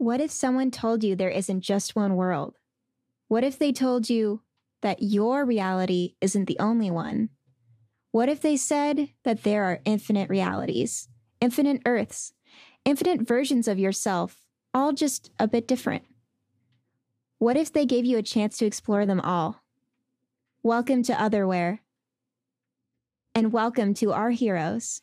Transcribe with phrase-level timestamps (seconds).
[0.00, 2.56] What if someone told you there isn't just one world?
[3.28, 4.40] What if they told you
[4.80, 7.28] that your reality isn't the only one?
[8.10, 12.32] What if they said that there are infinite realities, infinite Earths,
[12.86, 14.40] infinite versions of yourself,
[14.72, 16.04] all just a bit different?
[17.36, 19.62] What if they gave you a chance to explore them all?
[20.62, 21.80] Welcome to Otherwhere.
[23.34, 25.02] And welcome to our heroes.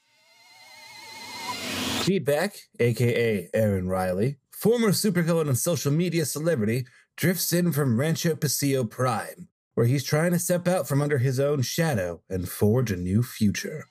[2.01, 6.83] Feedback, aka Aaron Riley, former supervillain and social media celebrity,
[7.15, 11.39] drifts in from Rancho Pasillo Prime, where he's trying to step out from under his
[11.39, 13.85] own shadow and forge a new future.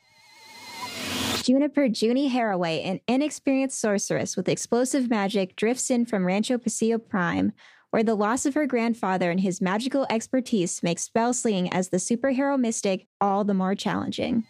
[1.44, 7.52] Juniper Junie Haraway, an inexperienced sorceress with explosive magic, drifts in from Rancho Pasillo Prime,
[7.90, 11.98] where the loss of her grandfather and his magical expertise makes spell slinging as the
[11.98, 14.44] superhero mystic all the more challenging.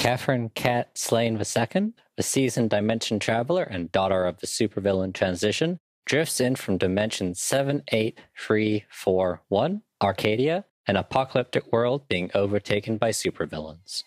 [0.00, 6.40] Catherine Cat Slane II, a seasoned dimension traveler and daughter of the supervillain transition, drifts
[6.40, 14.02] in from dimension 78341, Arcadia, an apocalyptic world being overtaken by supervillains.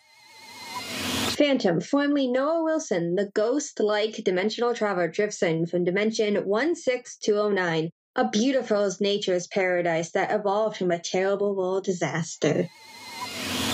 [1.36, 8.30] Phantom, formerly Noah Wilson, the ghost like dimensional traveler, drifts in from dimension 16209, a
[8.30, 12.68] beautiful nature's paradise that evolved from a terrible world disaster.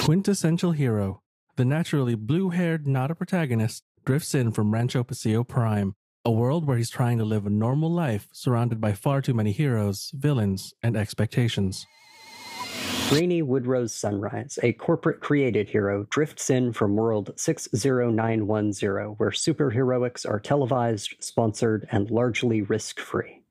[0.02, 1.22] Quintessential hero,
[1.60, 5.94] the naturally blue haired, not a protagonist, drifts in from Rancho Pasillo Prime,
[6.24, 9.52] a world where he's trying to live a normal life surrounded by far too many
[9.52, 11.86] heroes, villains, and expectations.
[13.12, 20.40] Rainy Woodrose Sunrise, a corporate created hero, drifts in from world 60910, where superheroics are
[20.40, 23.42] televised, sponsored, and largely risk free.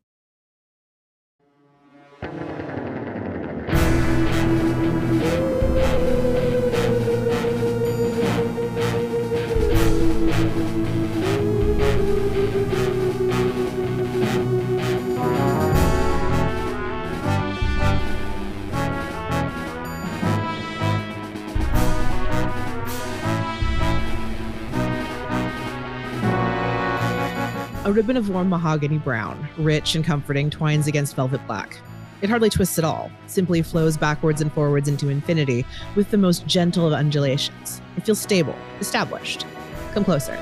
[27.88, 31.80] A ribbon of warm mahogany brown, rich and comforting, twines against velvet black.
[32.20, 35.64] It hardly twists at all, simply flows backwards and forwards into infinity
[35.96, 37.80] with the most gentle of undulations.
[37.96, 39.46] It feels stable, established.
[39.94, 40.36] Come closer.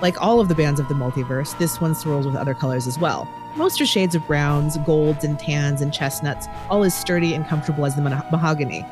[0.00, 2.96] Like all of the bands of the multiverse, this one swirls with other colors as
[2.96, 3.28] well.
[3.56, 7.86] Most are shades of browns, golds, and tans and chestnuts, all as sturdy and comfortable
[7.86, 8.86] as the ma- mahogany.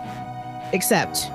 [0.72, 1.30] Except,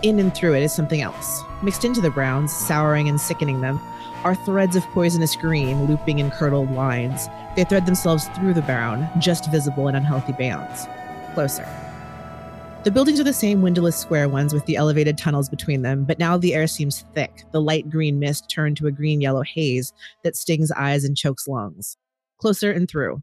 [0.00, 1.42] in and through it is something else.
[1.62, 3.78] Mixed into the browns, souring and sickening them,
[4.24, 7.28] are threads of poisonous green looping in curdled lines.
[7.56, 10.86] They thread themselves through the brown, just visible in unhealthy bands.
[11.34, 11.68] Closer.
[12.84, 16.20] The buildings are the same windowless square ones with the elevated tunnels between them, but
[16.20, 19.92] now the air seems thick, the light green mist turned to a green yellow haze
[20.22, 21.96] that stings eyes and chokes lungs.
[22.38, 23.22] Closer and through,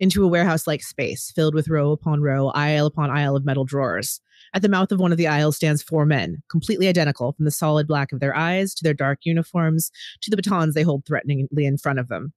[0.00, 3.64] into a warehouse like space filled with row upon row, aisle upon aisle of metal
[3.64, 4.20] drawers.
[4.54, 7.50] At the mouth of one of the aisles stands four men, completely identical from the
[7.50, 9.90] solid black of their eyes to their dark uniforms
[10.22, 12.32] to the batons they hold threateningly in front of them.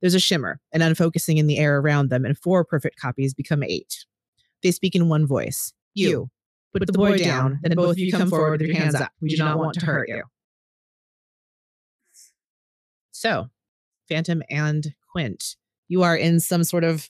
[0.00, 3.62] There's a shimmer, an unfocusing in the air around them, and four perfect copies become
[3.62, 4.04] eight.
[4.62, 6.30] They speak in one voice You.
[6.72, 9.10] Put, the boy down, then both of you come forward with your hands up.
[9.22, 10.24] We do not want to hurt you.
[13.12, 13.46] So,
[14.10, 15.56] Phantom and Quint,
[15.88, 17.08] you are in some sort of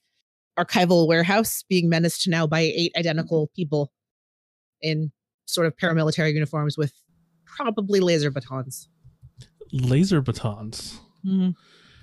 [0.57, 3.91] archival warehouse being menaced now by eight identical people
[4.87, 5.13] in
[5.47, 6.93] sort of paramilitary uniforms with
[7.45, 8.89] probably laser batons.
[9.73, 11.01] Laser batons.
[11.25, 11.55] Mhm.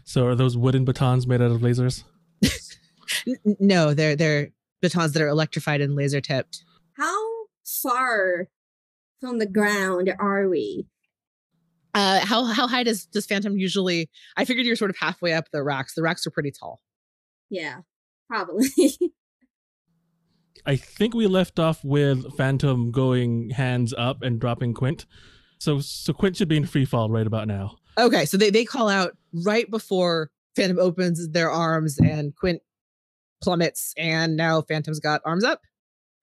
[0.06, 2.04] So are those wooden batons made out of lasers?
[3.28, 4.50] N- n- no, they're they're
[4.82, 6.64] batons that are electrified and laser tipped.
[6.98, 8.48] How far
[9.22, 10.88] from the ground are we?
[11.94, 14.10] Uh, how how high does does Phantom usually?
[14.36, 15.94] I figured you're sort of halfway up the racks.
[15.96, 16.82] The racks are pretty tall.
[17.50, 17.82] Yeah,
[18.30, 18.68] probably.
[20.66, 25.06] I think we left off with Phantom going hands up and dropping Quint.
[25.60, 27.78] So so Quint should be in free fall right about now.
[27.98, 29.16] Okay, so they they call out
[29.46, 32.62] right before Phantom opens their arms and Quint
[33.42, 35.62] plummets, and now Phantom's got arms up.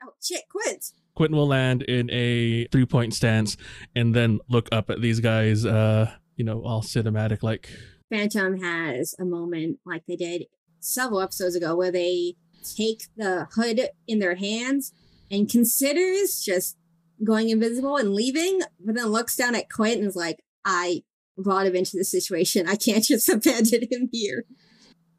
[0.03, 0.93] oh shit, Quint.
[1.15, 3.57] Quentin will land in a three point stance
[3.95, 7.69] and then look up at these guys, uh, you know, all cinematic like.
[8.11, 10.47] Phantom has a moment like they did
[10.81, 14.93] several episodes ago where they take the hood in their hands
[15.31, 16.77] and considers just
[17.23, 21.03] going invisible and leaving, but then looks down at Quint and is like, I
[21.37, 22.69] brought him into this situation.
[22.69, 24.45] I can't just abandon him here.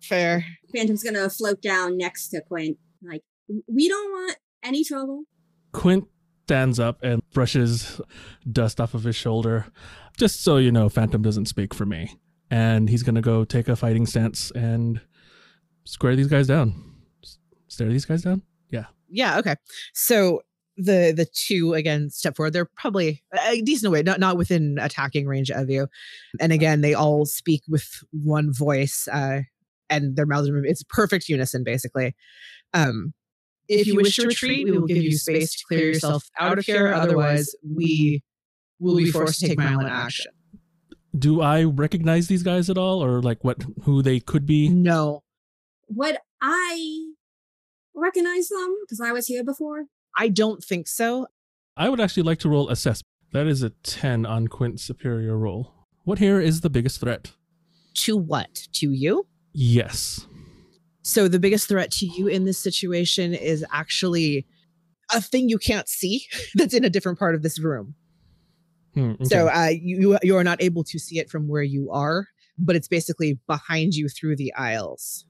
[0.02, 0.46] Fair.
[0.74, 2.78] Phantom's gonna float down next to Quint.
[3.04, 3.22] Like,
[3.68, 5.24] we don't want any trouble.
[5.72, 6.06] Quint
[6.46, 8.02] stands up and brushes
[8.52, 9.68] dust off of his shoulder.
[10.18, 12.16] Just so you know, Phantom doesn't speak for me.
[12.50, 15.00] and he's gonna go take a fighting stance and
[15.86, 16.91] square these guys down.
[17.82, 18.42] S- Stare these guys down.
[18.70, 19.38] Yeah, Yeah.
[19.40, 19.56] okay.
[19.94, 20.42] So
[20.78, 22.54] the the two again step forward.
[22.54, 25.88] They're probably a decent away, not not within attacking range of you.
[26.40, 29.42] And again, they all speak with one voice, uh,
[29.90, 30.72] and their mouths are moving.
[30.72, 32.16] It's perfect unison, basically.
[32.74, 33.14] Um,
[33.68, 36.66] if you wish to retreat, we will give you space to clear yourself out of
[36.66, 36.94] here.
[36.94, 38.24] Otherwise, we
[38.80, 40.32] will be forced to take violent action.
[41.18, 44.70] Do I recognize these guys at all, or like what who they could be?
[44.70, 45.24] No,
[45.88, 47.11] What I
[47.96, 49.86] recognize them because I was here before?
[50.18, 51.28] I don't think so.
[51.78, 53.02] I would actually like to roll assess.
[53.34, 55.74] That is a ten on Quint's superior roll.
[56.04, 57.32] What here is the biggest threat?
[57.94, 58.68] To what?
[58.74, 59.28] To you?
[59.54, 60.26] Yes.
[61.04, 64.46] So the biggest threat to you in this situation is actually
[65.14, 67.96] a thing you can't see that's in a different part of this room.
[68.94, 69.26] Hmm, okay.
[69.26, 72.28] So uh, you you are not able to see it from where you are,
[72.58, 75.26] but it's basically behind you through the aisles.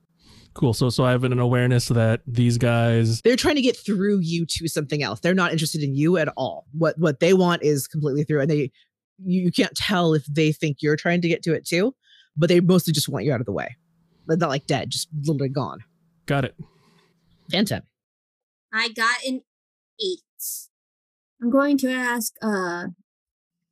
[0.53, 0.73] Cool.
[0.73, 3.21] So so I have an awareness that these guys.
[3.21, 5.19] They're trying to get through you to something else.
[5.19, 6.67] They're not interested in you at all.
[6.71, 8.71] What what they want is completely through, and they
[9.23, 11.95] you, you can't tell if they think you're trying to get to it too,
[12.35, 13.75] but they mostly just want you out of the way.
[14.27, 15.79] But not like dead, just literally gone.
[16.25, 16.55] Got it.
[17.51, 17.81] Phantom.
[18.73, 19.41] I got an
[19.99, 20.21] eight.
[21.41, 22.85] I'm going to ask, uh,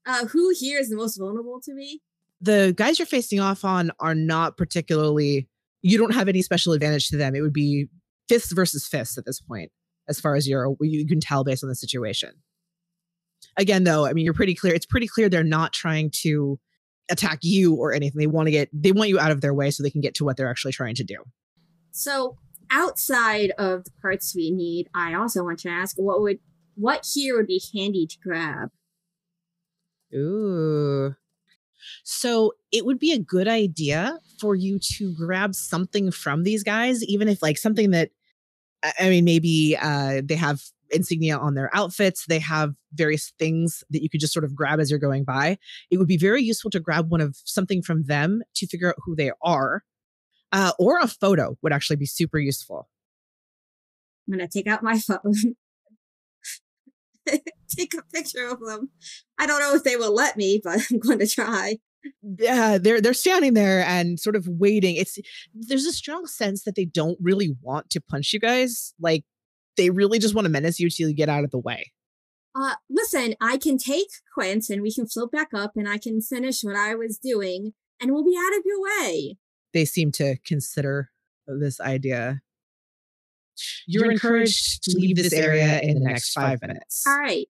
[0.06, 2.02] uh, who here is the most vulnerable to me?
[2.42, 5.48] the guys you're facing off on are not particularly
[5.82, 7.88] you don't have any special advantage to them it would be
[8.28, 9.72] fists versus fists at this point
[10.08, 12.32] as far as you're you can tell based on the situation
[13.58, 16.60] again though i mean you're pretty clear it's pretty clear they're not trying to
[17.12, 19.72] attack you or anything they want to get they want you out of their way
[19.72, 21.18] so they can get to what they're actually trying to do
[21.92, 22.38] So
[22.72, 26.40] outside of the parts we need, I also want to ask what would
[26.76, 28.70] what here would be handy to grab?
[30.16, 31.16] Ooh.
[32.04, 37.04] So it would be a good idea for you to grab something from these guys,
[37.04, 38.12] even if like something that
[39.00, 44.02] I mean, maybe uh they have insignia on their outfits, they have various things that
[44.02, 45.58] you could just sort of grab as you're going by.
[45.92, 48.96] It would be very useful to grab one of something from them to figure out
[49.06, 49.84] who they are.
[50.52, 52.90] Uh, or a photo would actually be super useful.
[54.28, 55.56] I'm gonna take out my phone.
[57.70, 58.90] take a picture of them.
[59.38, 61.78] I don't know if they will let me, but I'm going to try.
[62.40, 65.18] Yeah they're they're standing there and sort of waiting it's
[65.54, 69.24] there's a strong sense that they don't really want to punch you guys like
[69.78, 71.92] they really just want to menace you till you get out of the way
[72.56, 76.20] Uh, listen, I can take Quint and we can float back up and I can
[76.20, 79.38] finish what I was doing and we'll be out of your way.
[79.74, 81.12] they seem to consider
[81.48, 82.42] this idea
[83.88, 87.48] you're encouraged to leave this area in the next five minutes All right.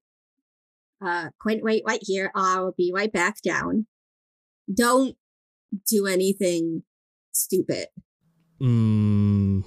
[1.03, 2.31] Uh, Quint, wait right here.
[2.35, 3.87] I'll be right back down.
[4.73, 5.15] Don't
[5.87, 6.83] do anything
[7.31, 7.87] stupid.
[8.61, 9.63] Mm.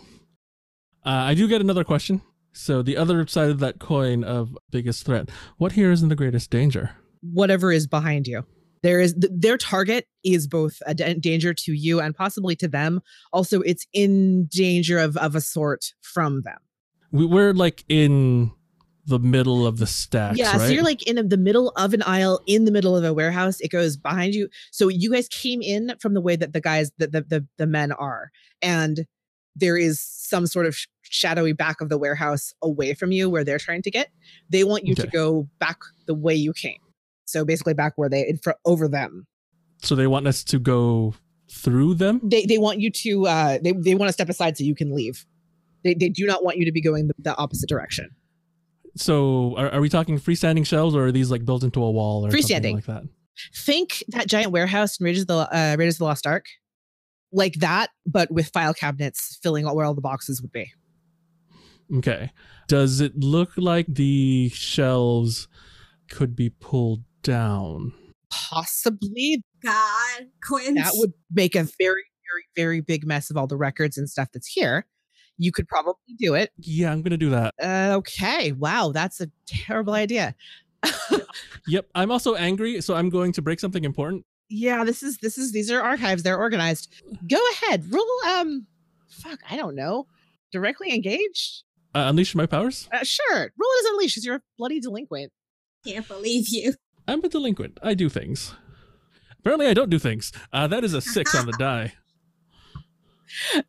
[1.05, 2.23] Uh, I do get another question.
[2.53, 5.31] So the other side of that coin of biggest threat.
[5.57, 6.91] What here is in the greatest danger?
[7.23, 8.45] whatever is behind you
[8.83, 13.01] there is th- their target is both a danger to you and possibly to them
[13.33, 16.59] also it's in danger of of a sort from them
[17.13, 18.53] We, we're like in
[19.07, 20.67] the middle of the stacks, yeah, right?
[20.67, 23.61] so you're like in the middle of an aisle in the middle of a warehouse.
[23.61, 24.49] It goes behind you.
[24.71, 27.67] So you guys came in from the way that the guys, the the the, the
[27.67, 29.07] men are, and
[29.57, 33.59] there is some sort of shadowy back of the warehouse away from you where they're
[33.59, 34.09] trying to get.
[34.49, 36.79] They want you to go back the way you came.
[37.25, 39.27] So basically, back where they in front over them.
[39.83, 41.15] so they want us to go
[41.51, 42.21] through them.
[42.23, 44.95] They they want you to uh they they want to step aside so you can
[44.95, 45.27] leave.
[45.83, 48.15] They they do not want you to be going the, the opposite direction.
[48.97, 52.27] So are, are we talking freestanding shelves or are these like built into a wall
[52.27, 52.75] or something Freestanding.
[52.75, 53.03] like that?
[53.57, 56.47] think that giant warehouse in Raiders of the uh, Raiders of the Lost Ark,
[57.33, 60.71] like that, but with file cabinets filling all where all the boxes would be.
[61.95, 62.31] Okay.
[62.69, 65.49] Does it look like the shelves
[66.09, 67.93] could be pulled down?
[68.31, 70.77] Possibly God, Quint.
[70.79, 74.29] that would make a very, very, very big mess of all the records and stuff
[74.33, 74.87] that's here.
[75.39, 76.51] You could probably do it.
[76.59, 77.55] Yeah, I'm gonna do that.
[77.63, 78.53] Uh, okay.
[78.53, 80.35] Wow, that's a terrible idea.
[81.69, 81.87] Yep.
[81.95, 84.25] I'm also angry, so I'm going to break something important.
[84.49, 86.23] yeah, this is this is these are archives.
[86.23, 86.93] They're organized.
[87.29, 87.85] Go ahead.
[87.93, 88.05] Roll.
[88.27, 88.67] Um,
[89.09, 89.39] fuck.
[89.49, 90.07] I don't know.
[90.53, 91.63] Directly engaged.
[91.95, 92.89] Uh, unleash my powers.
[92.93, 93.37] Uh, sure.
[93.39, 95.31] Roll it as unleashed because you're a bloody delinquent.
[95.87, 96.75] Can't believe you.
[97.07, 97.79] I'm a delinquent.
[97.83, 98.55] I do things.
[99.39, 100.33] Apparently, I don't do things.
[100.53, 101.93] Uh, that is a six on the die.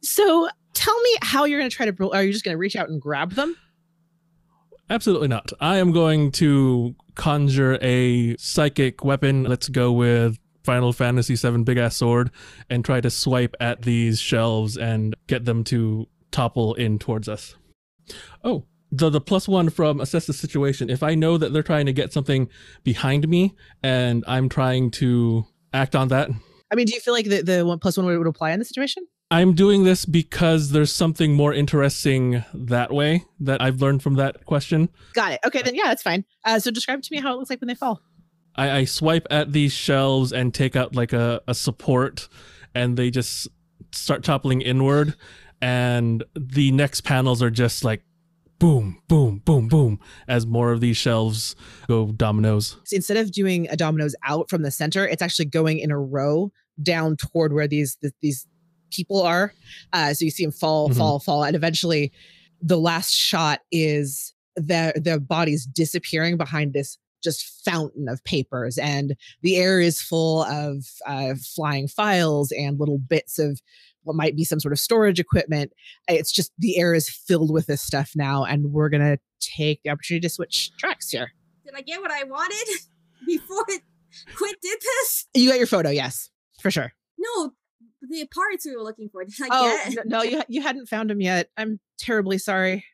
[0.02, 0.50] So
[0.84, 2.12] tell me how you're going to try to.
[2.12, 3.56] Are you just going to reach out and grab them?
[4.90, 5.52] Absolutely not.
[5.60, 9.44] I am going to conjure a psychic weapon.
[9.44, 12.32] Let's go with Final Fantasy VII big ass sword
[12.70, 17.56] and try to swipe at these shelves and get them to topple in towards us.
[18.44, 20.90] Oh, the the plus one from assess the situation.
[20.90, 22.50] If I know that they're trying to get something
[22.84, 26.30] behind me and I'm trying to act on that,
[26.72, 28.66] I mean, do you feel like the, the one plus one would apply in the
[28.66, 29.06] situation?
[29.34, 34.46] I'm doing this because there's something more interesting that way that I've learned from that
[34.46, 34.90] question.
[35.16, 35.40] Got it.
[35.44, 36.24] Okay, then yeah, that's fine.
[36.46, 38.00] Uh, so describe to me how it looks like when they fall.
[38.56, 42.30] I, I swipe at these shelves and take out like a, a support,
[42.76, 43.48] and they just
[43.92, 45.16] start toppling inward.
[45.64, 48.04] And the next panels are just like
[48.60, 51.56] boom, boom, boom, boom, as more of these shelves
[51.88, 52.78] go dominoes.
[52.84, 56.00] So instead of doing a dominoes out from the center, it's actually going in a
[56.00, 56.52] row
[56.84, 58.48] down toward where these th- these
[58.94, 59.54] people are.
[59.92, 60.98] Uh, so you see them fall, Mhm.
[60.98, 62.12] fall, fall, and eventually,
[62.62, 69.16] the last shot is their their bodies disappearing behind this just fountain of papers, and
[69.42, 73.62] the air is full of uh, flying files and little bits of
[74.04, 75.72] what might be some sort of storage equipment.
[76.10, 79.90] It's just the air is filled with this stuff now, and we're gonna take the
[79.90, 81.32] opportunity to switch tracks here.
[81.66, 82.68] Did I get what I wanted
[83.28, 83.82] before it
[84.36, 85.28] quit did this?
[85.34, 86.30] You got your photo, yes,
[86.62, 86.94] for sure.
[87.18, 87.54] No,
[88.14, 89.24] the parts we were looking for.
[89.26, 89.98] Did I Oh get?
[90.00, 91.50] n- no, you you hadn't found them yet.
[91.58, 92.86] I'm terribly sorry.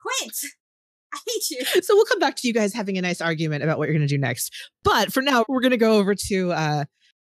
[0.00, 0.34] Quint,
[1.14, 1.82] I hate you.
[1.82, 4.06] So we'll come back to you guys having a nice argument about what you're going
[4.06, 4.52] to do next.
[4.84, 6.84] But for now, we're going to go over to uh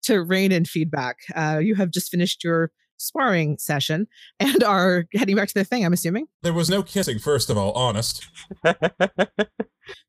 [0.03, 1.17] to rain and feedback.
[1.35, 4.07] Uh, you have just finished your sparring session
[4.39, 5.85] and are heading back to the thing.
[5.85, 6.25] I'm assuming.
[6.43, 8.27] There was no kissing, first of all, honest.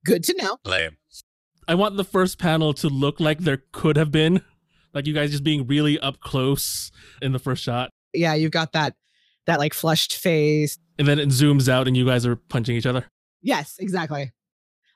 [0.05, 0.59] Good to know.
[0.65, 0.97] Lame.
[1.69, 4.43] I want the first panel to look like there could have been,
[4.95, 7.91] like you guys just being really up close in the first shot.
[8.13, 8.95] Yeah, you've got that
[9.47, 10.79] that like flushed face.
[10.99, 13.07] And then it zooms out and you guys are punching each other.
[13.41, 14.33] Yes, exactly.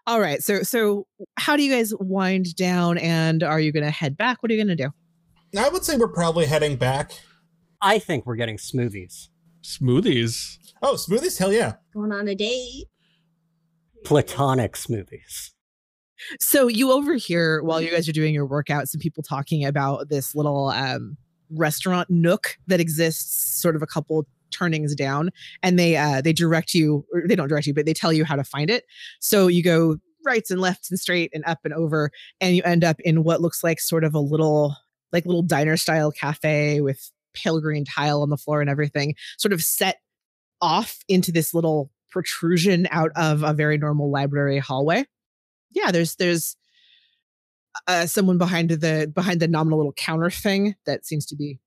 [0.06, 0.42] All right.
[0.42, 4.42] So so how do you guys wind down and are you going to head back?
[4.42, 4.90] What are you going to do?
[5.58, 7.12] I would say we're probably heading back.
[7.80, 9.28] I think we're getting smoothies.
[9.62, 10.58] Smoothies.
[10.82, 11.38] Oh, smoothies?
[11.38, 11.74] Hell yeah.
[11.92, 12.86] Going on a date.
[14.04, 15.52] Platonic smoothies.
[16.40, 20.34] So you overhear while you guys are doing your workout some people talking about this
[20.34, 21.16] little um,
[21.50, 25.30] restaurant nook that exists sort of a couple turnings down
[25.62, 28.24] and they uh they direct you or they don't direct you but they tell you
[28.24, 28.84] how to find it.
[29.20, 32.84] So you go rights and lefts and straight and up and over and you end
[32.84, 34.74] up in what looks like sort of a little
[35.12, 39.52] like little diner style cafe with pale green tile on the floor and everything sort
[39.52, 39.98] of set
[40.60, 45.04] off into this little protrusion out of a very normal library hallway
[45.76, 46.56] yeah there's there's
[47.86, 51.60] uh, someone behind the behind the nominal little counter thing that seems to be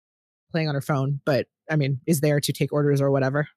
[0.52, 3.48] playing on her phone but i mean is there to take orders or whatever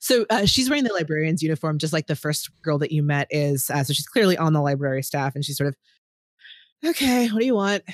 [0.00, 3.28] so uh, she's wearing the librarian's uniform just like the first girl that you met
[3.30, 5.76] is uh, so she's clearly on the library staff and she's sort of
[6.84, 7.84] okay what do you want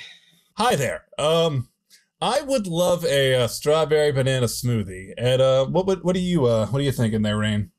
[0.57, 1.05] Hi there.
[1.19, 1.69] Um,
[2.19, 5.13] I would love a, uh strawberry banana smoothie.
[5.15, 7.69] And uh, what would what do you uh what are you thinking there, Rain?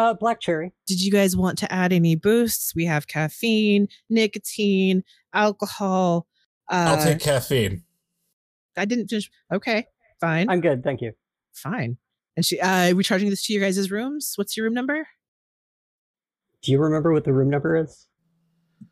[0.00, 0.72] Uh, black cherry.
[0.86, 5.02] did you guys want to add any boosts we have caffeine nicotine
[5.34, 6.26] alcohol
[6.70, 7.82] uh, I'll take caffeine.
[8.78, 9.86] i didn't finish okay
[10.20, 11.12] fine I'm good, thank you.
[11.52, 11.98] fine
[12.36, 15.06] and she uh are we charging this to your guys' rooms what's your room number
[16.62, 18.06] Do you remember what the room number is?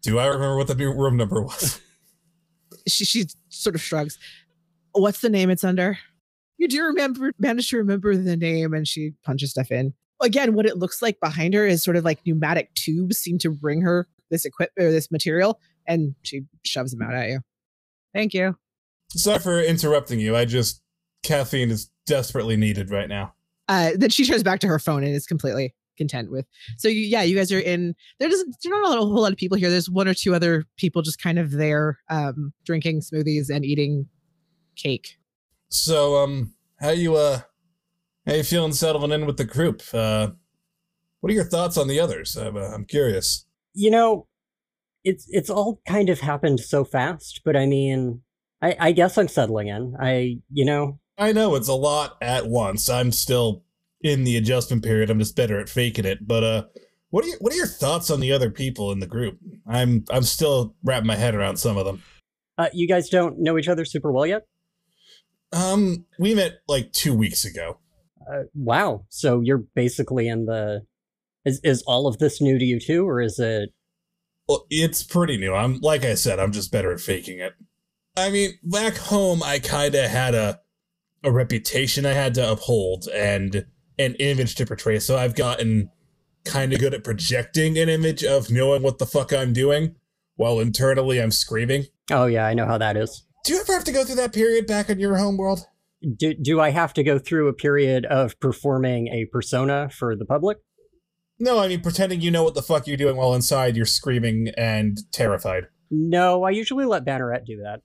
[0.02, 1.80] Do I remember what the new room number was?
[2.88, 4.18] she she sort of shrugs.
[4.92, 5.98] What's the name it's under?
[6.58, 9.94] You do remember manage to remember the name and she punches stuff in.
[10.20, 13.50] Again, what it looks like behind her is sort of like pneumatic tubes seem to
[13.50, 17.40] bring her this equipment or this material, and she shoves them out at you.
[18.14, 18.56] Thank you.
[19.10, 20.36] Sorry for interrupting you.
[20.36, 20.82] I just
[21.22, 23.34] caffeine is desperately needed right now.
[23.68, 26.46] Uh, then she turns back to her phone and is completely content with.
[26.78, 27.94] So you, yeah, you guys are in.
[28.18, 28.56] There doesn't.
[28.62, 29.70] There's not a whole lot of people here.
[29.70, 34.06] There's one or two other people just kind of there, um, drinking smoothies and eating
[34.76, 35.18] cake.
[35.68, 37.40] So, um, how you uh,
[38.28, 39.82] how you feeling settling in with the group?
[39.92, 40.28] Uh,
[41.20, 42.36] what are your thoughts on the others?
[42.36, 43.46] I'm, uh, I'm curious.
[43.74, 44.26] You know,
[45.02, 48.20] it's it's all kind of happened so fast, but I mean,
[48.60, 49.96] I, I guess I'm settling in.
[49.98, 52.90] I, you know, I know it's a lot at once.
[52.90, 53.64] I'm still
[54.02, 55.10] in the adjustment period.
[55.10, 56.26] I'm just better at faking it.
[56.26, 56.64] But uh,
[57.10, 59.38] what are your what are your thoughts on the other people in the group?
[59.66, 62.02] I'm I'm still wrapping my head around some of them.
[62.58, 64.46] uh, you guys don't know each other super well yet.
[65.52, 67.78] Um, we met like two weeks ago.
[68.30, 69.04] Uh, wow.
[69.08, 70.82] So you're basically in the.
[71.44, 73.70] Is is all of this new to you too, or is it?
[74.48, 75.54] Well, it's pretty new.
[75.54, 77.54] I'm like I said, I'm just better at faking it.
[78.16, 80.60] I mean, back home, I kind of had a
[81.24, 83.66] a reputation I had to uphold and
[83.98, 84.98] an image to portray.
[84.98, 85.90] So I've gotten
[86.44, 89.96] kind of good at projecting an image of knowing what the fuck I'm doing,
[90.36, 91.86] while internally I'm screaming.
[92.10, 93.24] Oh yeah, I know how that is.
[93.44, 95.60] do you ever have to go through that period back in your home world?
[96.16, 100.24] Do, do I have to go through a period of performing a persona for the
[100.24, 100.58] public?
[101.40, 104.48] No, I mean pretending you know what the fuck you're doing while inside you're screaming
[104.56, 105.64] and terrified.
[105.90, 107.82] No, I usually let Banneret do that.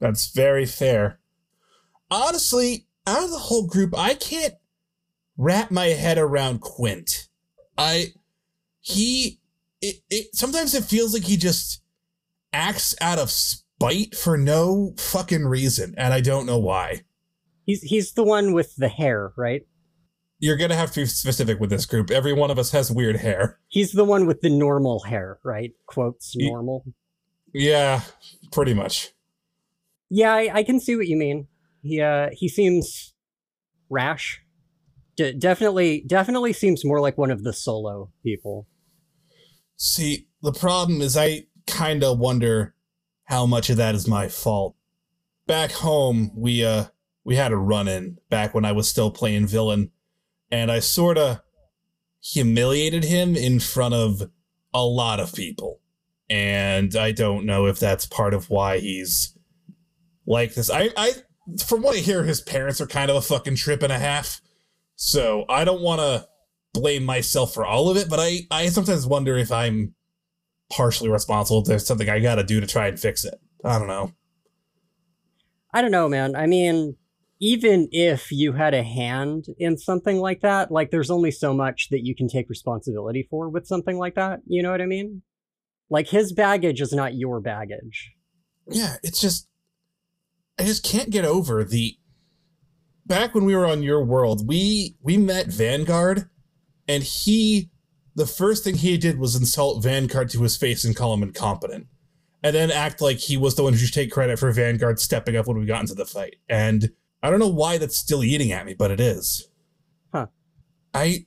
[0.00, 1.20] That's very fair.
[2.10, 4.54] Honestly, out of the whole group, I can't
[5.36, 7.28] wrap my head around Quint.
[7.76, 8.12] I
[8.80, 9.40] he
[9.80, 11.82] it, it sometimes it feels like he just
[12.52, 17.02] acts out of spite for no fucking reason, and I don't know why.
[17.64, 19.62] He's he's the one with the hair, right?
[20.38, 22.10] You're gonna have to be specific with this group.
[22.10, 23.58] Every one of us has weird hair.
[23.68, 25.72] He's the one with the normal hair, right?
[25.86, 26.84] Quotes normal.
[27.54, 28.02] Yeah,
[28.52, 29.12] pretty much.
[30.10, 31.48] Yeah, I, I can see what you mean.
[31.82, 33.14] He uh he seems
[33.88, 34.42] rash.
[35.16, 38.66] D- definitely definitely seems more like one of the solo people.
[39.76, 42.74] See, the problem is I kind of wonder
[43.24, 44.76] how much of that is my fault.
[45.46, 46.86] Back home, we uh
[47.24, 49.90] we had a run in back when I was still playing villain,
[50.50, 51.40] and I sort of
[52.22, 54.30] humiliated him in front of
[54.72, 55.80] a lot of people.
[56.30, 59.36] And I don't know if that's part of why he's
[60.26, 60.70] like this.
[60.70, 61.12] I I
[61.66, 64.40] from what I hear his parents are kind of a fucking trip and a half.
[64.96, 66.26] So, I don't want to
[66.72, 69.94] blame myself for all of it, but I, I sometimes wonder if I'm
[70.70, 71.60] partially responsible.
[71.60, 73.34] If there's something I got to do to try and fix it.
[73.64, 74.12] I don't know.
[75.72, 76.36] I don't know, man.
[76.36, 76.96] I mean,
[77.44, 81.88] even if you had a hand in something like that, like there's only so much
[81.90, 84.40] that you can take responsibility for with something like that.
[84.46, 85.20] You know what I mean?
[85.90, 88.12] Like his baggage is not your baggage.
[88.66, 89.46] Yeah, it's just
[90.58, 91.98] I just can't get over the
[93.04, 96.30] back when we were on your world, we we met Vanguard
[96.88, 97.68] and he
[98.14, 101.88] the first thing he did was insult Vanguard to his face and call him incompetent.
[102.42, 105.36] And then act like he was the one who should take credit for Vanguard stepping
[105.36, 106.36] up when we got into the fight.
[106.48, 106.90] And
[107.24, 109.48] I don't know why that's still eating at me, but it is.
[110.12, 110.26] Huh.
[110.92, 111.24] I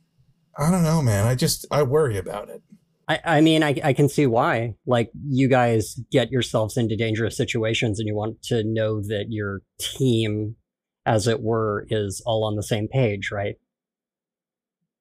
[0.56, 1.26] I don't know, man.
[1.26, 2.62] I just I worry about it.
[3.08, 4.76] I, I mean, I, I can see why.
[4.86, 9.62] Like, you guys get yourselves into dangerous situations and you want to know that your
[9.80, 10.56] team,
[11.06, 13.56] as it were, is all on the same page, right?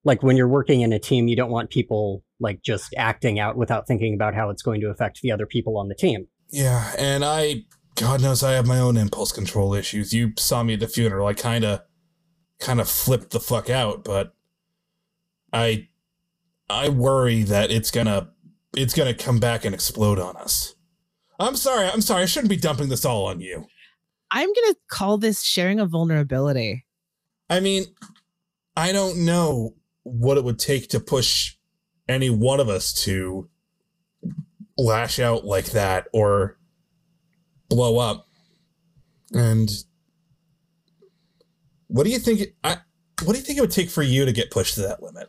[0.04, 3.56] Like, when you're working in a team, you don't want people, like, just acting out
[3.56, 6.28] without thinking about how it's going to affect the other people on the team.
[6.50, 7.64] Yeah, and I,
[7.96, 10.12] God knows, I have my own impulse control issues.
[10.12, 11.26] You saw me at the funeral.
[11.26, 11.80] I kind of,
[12.61, 14.35] kind of flipped the fuck out, but
[15.52, 15.88] I,
[16.70, 18.30] I worry that it's gonna,
[18.76, 20.74] it's gonna come back and explode on us.
[21.38, 21.88] I'm sorry.
[21.88, 22.22] I'm sorry.
[22.22, 23.66] I shouldn't be dumping this all on you.
[24.30, 26.85] I'm going to call this sharing a vulnerability.
[27.48, 27.85] I mean,
[28.76, 31.56] I don't know what it would take to push
[32.09, 33.48] any one of us to
[34.76, 36.59] lash out like that or
[37.68, 38.26] blow up.
[39.33, 39.70] And
[41.88, 42.55] what do you think?
[42.62, 42.79] I
[43.22, 45.29] what do you think it would take for you to get pushed to that limit?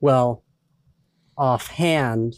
[0.00, 0.44] Well,
[1.36, 2.34] offhand,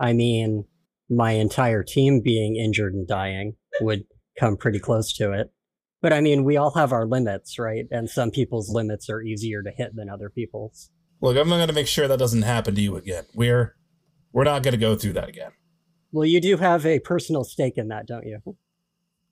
[0.00, 0.64] I mean,
[1.08, 4.04] my entire team being injured and dying would
[4.38, 5.52] come pretty close to it.
[6.00, 7.86] But I mean, we all have our limits, right?
[7.90, 10.90] And some people's limits are easier to hit than other people's.
[11.20, 13.24] Look, I'm going to make sure that doesn't happen to you again.
[13.34, 13.76] We're
[14.32, 15.52] we're not going to go through that again.
[16.12, 18.40] Well, you do have a personal stake in that, don't you?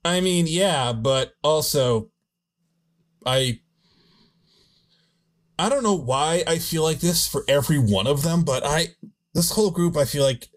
[0.03, 2.09] I mean, yeah, but also
[3.25, 3.59] I
[5.59, 8.95] I don't know why I feel like this for every one of them, but I
[9.33, 10.47] this whole group I feel like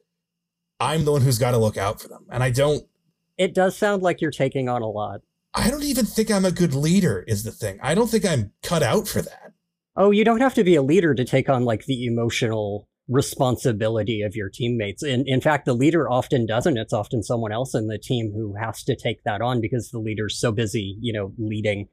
[0.80, 2.26] I'm the one who's got to look out for them.
[2.30, 2.84] And I don't
[3.37, 5.20] It does sound like you're taking on a lot.
[5.52, 7.78] I don't even think I'm a good leader is the thing.
[7.82, 9.52] I don't think I'm cut out for that.
[9.96, 14.22] Oh, you don't have to be a leader to take on like the emotional responsibility
[14.22, 15.02] of your teammates.
[15.02, 16.78] In in fact, the leader often doesn't.
[16.78, 19.98] It's often someone else in the team who has to take that on because the
[19.98, 21.88] leader's so busy, you know, leading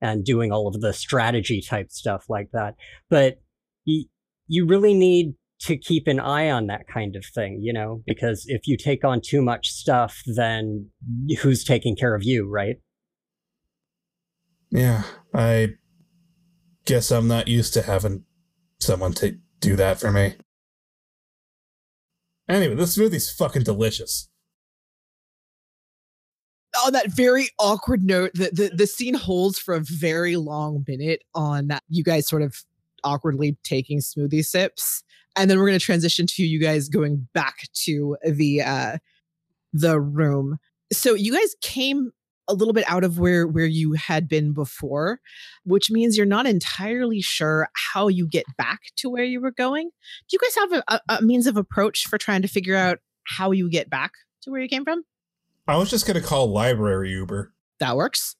[0.00, 2.74] and doing all of the strategy type stuff like that.
[3.08, 3.40] But
[3.84, 4.06] you
[4.48, 8.44] you really need to keep an eye on that kind of thing, you know, because
[8.48, 10.90] if you take on too much stuff, then
[11.42, 12.76] who's taking care of you, right?
[14.70, 15.02] Yeah,
[15.34, 15.74] I
[16.86, 18.24] guess I'm not used to having
[18.78, 20.34] someone to do that for me.
[22.48, 24.28] Anyway, this smoothie's fucking delicious.
[26.84, 31.22] on that very awkward note, the, the the scene holds for a very long minute
[31.34, 32.56] on that you guys sort of
[33.04, 35.02] awkwardly taking smoothie sips.
[35.36, 38.98] And then we're gonna transition to you guys going back to the uh
[39.72, 40.58] the room.
[40.92, 42.10] So you guys came
[42.50, 45.20] a little bit out of where where you had been before,
[45.64, 49.90] which means you're not entirely sure how you get back to where you were going.
[50.28, 53.52] Do you guys have a, a, means of approach for trying to figure out how
[53.52, 55.02] you get back to where you came from?
[55.68, 57.52] I was just gonna call library Uber.
[57.78, 58.36] That works.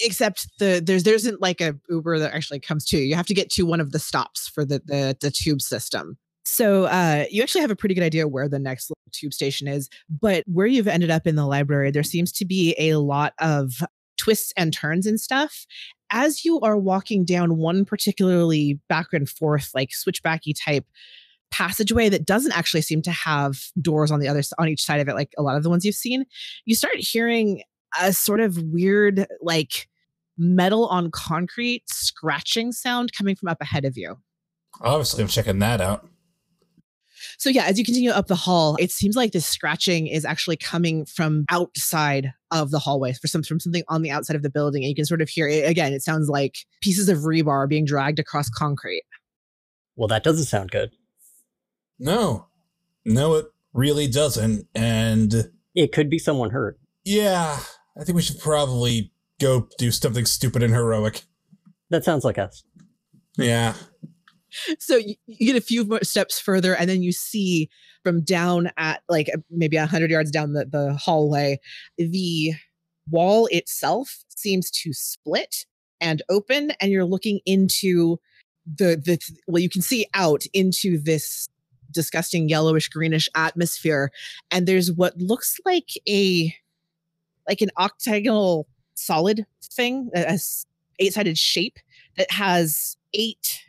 [0.00, 3.04] Except the there's there isn't like a Uber that actually comes to you.
[3.04, 6.18] You have to get to one of the stops for the the, the tube system.
[6.44, 9.66] So uh, you actually have a pretty good idea where the next little tube station
[9.66, 9.88] is,
[10.20, 13.72] but where you've ended up in the library, there seems to be a lot of
[14.18, 15.66] twists and turns and stuff.
[16.10, 20.84] As you are walking down one particularly back and forth, like switchbacky type
[21.50, 25.08] passageway that doesn't actually seem to have doors on the other on each side of
[25.08, 26.24] it, like a lot of the ones you've seen,
[26.66, 27.62] you start hearing
[28.00, 29.88] a sort of weird, like
[30.36, 34.16] metal on concrete scratching sound coming from up ahead of you.
[34.80, 36.08] Obviously, I'm checking that out.
[37.44, 40.56] So yeah, as you continue up the hall, it seems like this scratching is actually
[40.56, 44.48] coming from outside of the hallway for some from something on the outside of the
[44.48, 44.82] building.
[44.82, 47.84] And you can sort of hear it again, it sounds like pieces of rebar being
[47.84, 49.02] dragged across concrete.
[49.94, 50.92] Well, that doesn't sound good.
[51.98, 52.46] No.
[53.04, 54.66] No, it really doesn't.
[54.74, 56.78] And It could be someone hurt.
[57.04, 57.58] yeah,
[58.00, 61.24] I think we should probably go do something stupid and heroic.
[61.90, 62.64] That sounds like us.
[63.36, 63.74] Yeah.
[64.78, 67.68] So you, you get a few more steps further, and then you see
[68.02, 71.58] from down at like uh, maybe a hundred yards down the, the hallway,
[71.98, 72.52] the
[73.10, 75.66] wall itself seems to split
[76.00, 78.18] and open, and you're looking into
[78.66, 81.48] the the well, you can see out into this
[81.90, 84.10] disgusting yellowish greenish atmosphere,
[84.50, 86.54] and there's what looks like a
[87.48, 90.38] like an octagonal solid thing, a
[90.98, 91.78] eight-sided shape
[92.16, 93.60] that has eight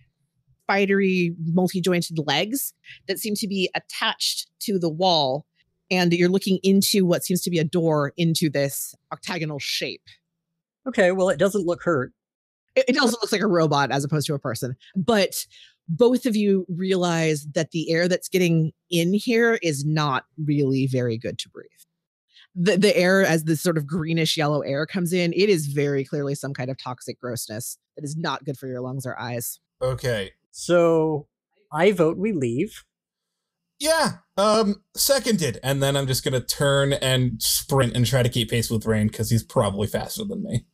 [0.66, 2.74] spidery multi-jointed legs
[3.08, 5.46] that seem to be attached to the wall
[5.92, 10.02] and you're looking into what seems to be a door into this octagonal shape
[10.88, 12.14] Okay, well, it doesn't look hurt.
[12.76, 15.46] it, it also looks like a robot as opposed to a person but
[15.88, 21.16] both of you realize that the air that's getting in here is not really very
[21.18, 21.68] good to breathe
[22.56, 26.04] the, the air as this sort of greenish yellow air comes in it is very
[26.04, 29.60] clearly some kind of toxic grossness that is not good for your lungs or eyes
[29.82, 30.32] Okay.
[30.58, 31.28] So
[31.70, 32.86] I vote we leave.
[33.78, 34.20] Yeah.
[34.38, 35.60] Um, seconded.
[35.62, 39.08] And then I'm just gonna turn and sprint and try to keep pace with Rain
[39.08, 40.66] because he's probably faster than me.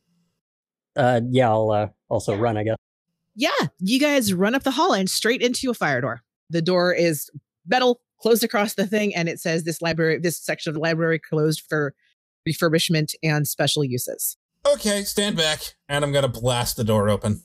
[0.94, 2.76] Uh, yeah, I'll uh, also run, I guess.
[3.34, 6.22] Yeah, you guys run up the hall and straight into a fire door.
[6.48, 7.28] The door is
[7.66, 11.18] metal, closed across the thing, and it says this library, this section of the library
[11.18, 11.92] closed for
[12.48, 14.36] refurbishment and special uses.
[14.64, 17.42] Okay, stand back, and I'm gonna blast the door open.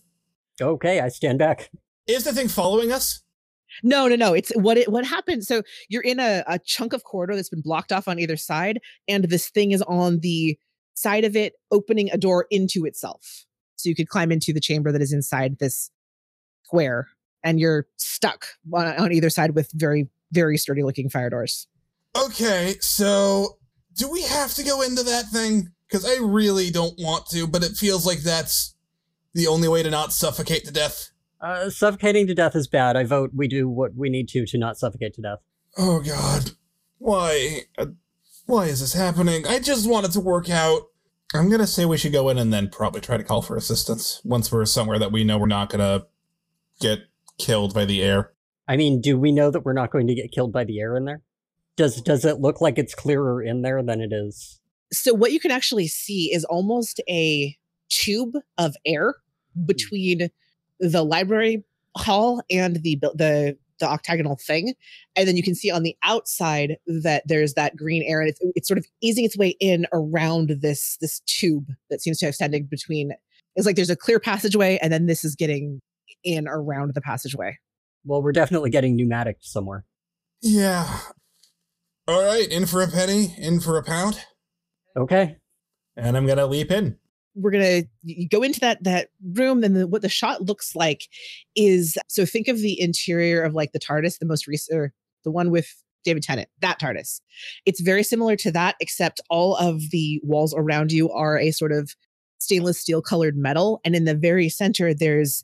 [0.62, 1.71] Okay, I stand back.
[2.08, 3.22] Is the thing following us?
[3.84, 4.34] No, no, no.
[4.34, 5.43] It's what it what happened.
[5.43, 8.80] So you're in a, a chunk of corridor that's been blocked off on either side,
[9.08, 10.58] and this thing is on the
[10.93, 13.46] side of it, opening a door into itself.
[13.76, 15.91] So you could climb into the chamber that is inside this
[16.63, 17.08] square,
[17.43, 21.67] and you're stuck on, on either side with very, very sturdy looking fire doors.
[22.17, 23.58] Okay, so
[23.96, 25.70] do we have to go into that thing?
[25.88, 28.76] Because I really don't want to, but it feels like that's
[29.34, 31.12] the only way to not suffocate to death.
[31.39, 32.97] Uh, suffocating to death is bad.
[32.97, 35.39] I vote we do what we need to to not suffocate to death.
[35.78, 36.52] Oh God,
[36.97, 37.62] why?
[37.78, 37.88] Uh,
[38.45, 39.45] why is this happening?
[39.45, 40.84] I just wanted to work out.
[41.34, 44.21] I'm gonna say we should go in and then probably try to call for assistance
[44.23, 46.06] once we're somewhere that we know we're not gonna
[46.80, 47.00] get
[47.38, 48.32] killed by the air.
[48.67, 50.97] I mean, do we know that we're not going to get killed by the air
[50.97, 51.21] in there?
[51.76, 54.60] Does does it look like it's clearer in there than it is?
[54.91, 57.56] so what you can actually see is almost a
[57.89, 59.15] tube of air
[59.65, 60.30] between
[60.80, 61.63] the library
[61.96, 64.74] hall and the the the octagonal thing
[65.16, 68.40] and then you can see on the outside that there's that green air and it's,
[68.56, 72.32] it's sort of easing its way in around this this tube that seems to have
[72.32, 73.12] extended between
[73.56, 75.80] it's like there's a clear passageway and then this is getting
[76.24, 77.56] in around the passageway
[78.04, 79.86] Well, we're definitely getting pneumatic somewhere.
[80.42, 81.00] Yeah.
[82.08, 84.20] All right, in for a penny, in for a pound,
[84.96, 85.36] Okay.
[85.96, 86.98] and I'm gonna leap in.
[87.38, 87.84] We're gonna
[88.30, 91.08] go into that that room and what the shot looks like
[91.56, 95.32] is so think of the interior of like the TARDIS, the most recent, or the
[95.32, 95.67] one with
[96.04, 97.21] David Tennant, that TARDIS.
[97.65, 101.71] It's very similar to that, except all of the walls around you are a sort
[101.71, 101.95] of
[102.39, 105.43] stainless steel colored metal, and in the very center there's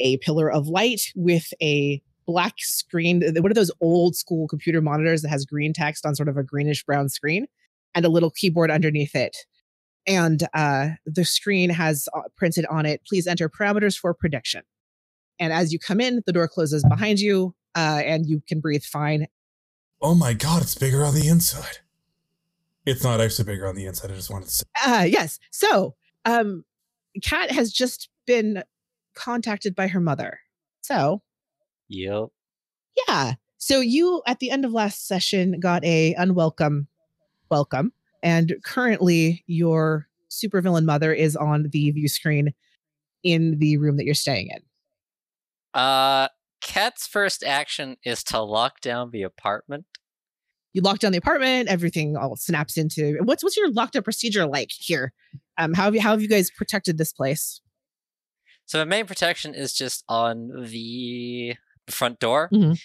[0.00, 3.22] a pillar of light with a black screen.
[3.36, 6.42] One of those old school computer monitors that has green text on sort of a
[6.42, 7.46] greenish brown screen,
[7.94, 9.36] and a little keyboard underneath it
[10.06, 14.62] and uh, the screen has uh, printed on it please enter parameters for prediction
[15.38, 18.84] and as you come in the door closes behind you uh, and you can breathe
[18.84, 19.26] fine
[20.02, 21.78] Oh my God, it's bigger on the inside.
[22.84, 24.10] It's not actually bigger on the inside.
[24.10, 24.64] I just wanted to say.
[24.84, 25.94] uh, yes so
[26.26, 26.64] um
[27.22, 28.62] kat has just been
[29.14, 30.40] contacted by her mother
[30.82, 31.22] so
[31.88, 32.28] Yep.
[33.08, 36.88] yeah so you at the end of last session got a unwelcome
[37.50, 42.52] welcome And currently, your supervillain mother is on the view screen
[43.22, 45.80] in the room that you're staying in.
[45.80, 46.28] Uh,
[46.60, 49.84] Kat's first action is to lock down the apartment.
[50.72, 54.46] You lock down the apartment, everything all snaps into what's what's your locked up procedure
[54.46, 55.12] like here?
[55.58, 57.60] Um, how have you how have you guys protected this place?
[58.66, 61.54] So the main protection is just on the
[61.88, 62.50] front door.
[62.52, 62.78] Mhm.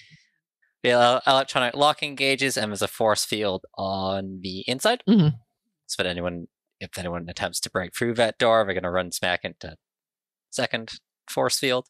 [0.83, 5.03] The electronic locking gauges, and there's a force field on the inside.
[5.07, 5.39] Mhm.
[5.85, 6.47] So that anyone,
[6.79, 9.75] if anyone attempts to break through that door, they're going to run smack into
[10.49, 10.93] second
[11.29, 11.87] force field,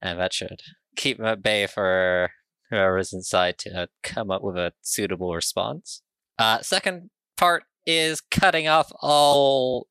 [0.00, 0.62] and that should
[0.96, 2.30] keep them at bay for
[2.70, 6.02] whoever's inside to come up with a suitable response.
[6.38, 9.88] Uh, second part is cutting off all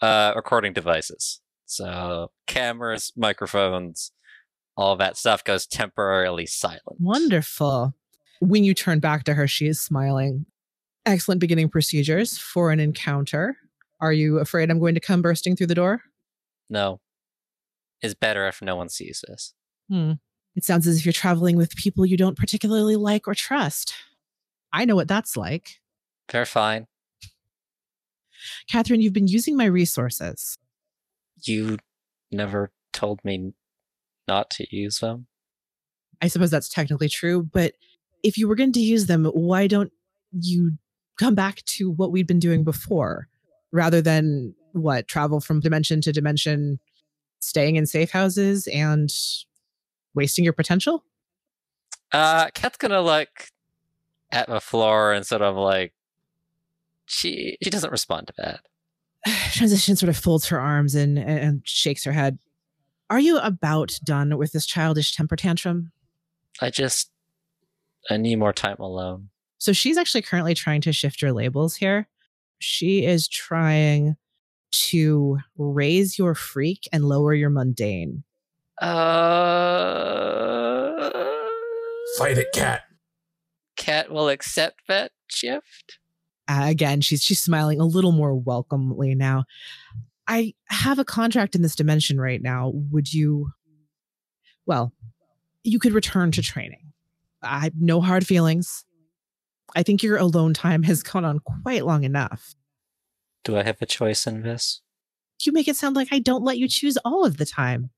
[0.00, 1.40] uh, recording devices.
[1.66, 4.12] So cameras, microphones,
[4.76, 6.82] all that stuff goes temporarily silent.
[6.98, 7.94] Wonderful.
[8.40, 10.46] When you turn back to her, she is smiling.
[11.04, 13.56] Excellent beginning procedures for an encounter.
[14.00, 16.02] Are you afraid I'm going to come bursting through the door?
[16.68, 17.00] No.
[18.00, 19.54] It's better if no one sees this.
[19.88, 20.12] Hmm.
[20.56, 23.94] It sounds as if you're traveling with people you don't particularly like or trust.
[24.72, 25.80] I know what that's like.
[26.28, 26.86] They're fine.
[28.68, 30.58] Catherine, you've been using my resources.
[31.44, 31.78] You
[32.30, 33.52] never told me
[34.28, 35.26] not to use them.
[36.20, 37.74] I suppose that's technically true, but
[38.22, 39.92] if you were going to use them, why don't
[40.32, 40.78] you
[41.18, 43.28] come back to what we'd been doing before
[43.72, 46.78] rather than what travel from dimension to dimension,
[47.40, 49.10] staying in safe houses and
[50.14, 51.04] wasting your potential?
[52.12, 53.48] Uh, Kat's gonna look
[54.30, 55.92] at the floor and sort of like
[57.06, 58.60] she she doesn't respond to that.
[59.52, 62.38] Transition sort of folds her arms and, and shakes her head.
[63.12, 65.92] Are you about done with this childish temper tantrum?
[66.62, 67.10] I just
[68.08, 69.28] I need more time alone.
[69.58, 72.08] So she's actually currently trying to shift your labels here.
[72.58, 74.16] She is trying
[74.70, 78.24] to raise your freak and lower your mundane.
[78.80, 78.88] Uh,
[82.16, 82.84] Fight it, cat.
[83.76, 85.98] Cat will accept that shift.
[86.48, 89.44] Uh, again, she's she's smiling a little more welcomely now.
[90.26, 92.72] I have a contract in this dimension right now.
[92.90, 93.52] Would you?
[94.66, 94.92] Well,
[95.64, 96.92] you could return to training.
[97.42, 98.84] I have no hard feelings.
[99.74, 102.54] I think your alone time has gone on quite long enough.
[103.44, 104.80] Do I have a choice in this?
[105.44, 107.90] You make it sound like I don't let you choose all of the time.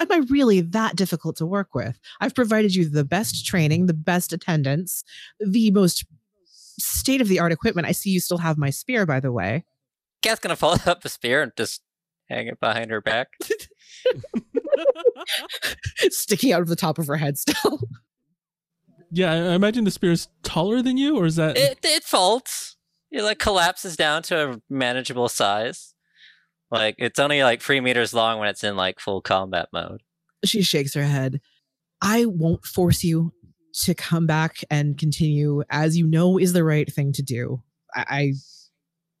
[0.00, 1.98] Am I really that difficult to work with?
[2.20, 5.02] I've provided you the best training, the best attendance,
[5.40, 6.06] the most
[6.78, 7.88] state of the art equipment.
[7.88, 9.64] I see you still have my spear, by the way.
[10.22, 11.82] Kat's gonna follow up the spear and just
[12.28, 13.28] hang it behind her back.
[16.10, 17.80] Sticking out of the top of her head still.
[19.10, 21.56] Yeah, I I imagine the spear is taller than you, or is that?
[21.56, 22.76] it it folds.
[23.10, 25.94] It like collapses down to a manageable size.
[26.70, 30.02] Like it's only like three meters long when it's in like full combat mode.
[30.44, 31.40] she shakes her head.
[32.00, 33.32] I won't force you
[33.82, 37.62] to come back and continue as you know is the right thing to do.
[37.94, 38.32] I, I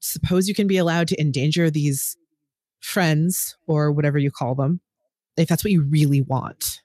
[0.00, 2.16] suppose you can be allowed to endanger these
[2.80, 4.80] friends or whatever you call them
[5.36, 6.82] if that's what you really want.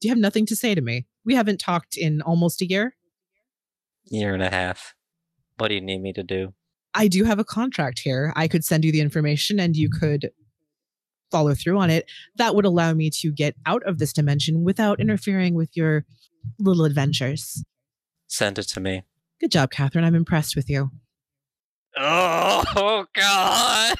[0.00, 1.06] Do you have nothing to say to me?
[1.24, 2.94] We haven't talked in almost a year.
[4.04, 4.94] Year and a half.
[5.56, 6.54] What do you need me to do?
[6.94, 8.32] I do have a contract here.
[8.36, 10.30] I could send you the information and you could
[11.30, 12.10] follow through on it.
[12.36, 16.04] That would allow me to get out of this dimension without interfering with your
[16.58, 17.62] little adventures.
[18.28, 19.02] Send it to me.
[19.40, 20.04] Good job, Catherine.
[20.04, 20.90] I'm impressed with you.
[22.00, 23.96] Oh god.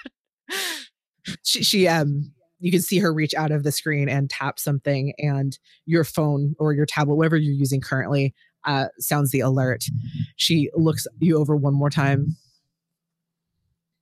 [1.42, 5.12] She, she um, you can see her reach out of the screen and tap something,
[5.18, 9.84] and your phone or your tablet, whatever you're using currently, uh, sounds the alert.
[10.36, 12.36] She looks you over one more time.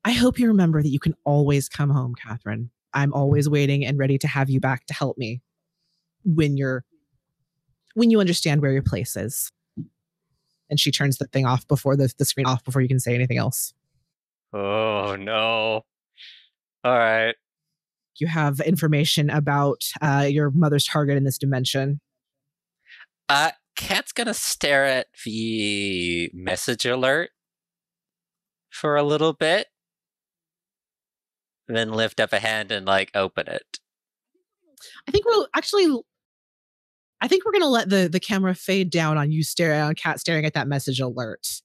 [0.04, 2.70] I hope you remember that you can always come home, Catherine.
[2.94, 5.42] I'm always waiting and ready to have you back to help me
[6.24, 6.84] when you're
[7.94, 9.50] when you understand where your place is.
[10.68, 13.14] And she turns the thing off before the, the screen off before you can say
[13.14, 13.72] anything else.
[14.52, 15.84] Oh no.
[16.84, 17.34] All right.
[18.18, 22.00] You have information about uh, your mother's target in this dimension.
[23.28, 27.30] Uh Cat's gonna stare at the message alert
[28.70, 29.66] for a little bit.
[31.68, 33.78] Then lift up a hand and like open it.
[35.08, 36.02] I think we'll actually.
[37.20, 40.20] I think we're gonna let the the camera fade down on you staring on Cat
[40.20, 41.62] staring at that message alert,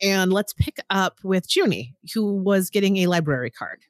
[0.00, 3.82] and let's pick up with Junie, who was getting a library card.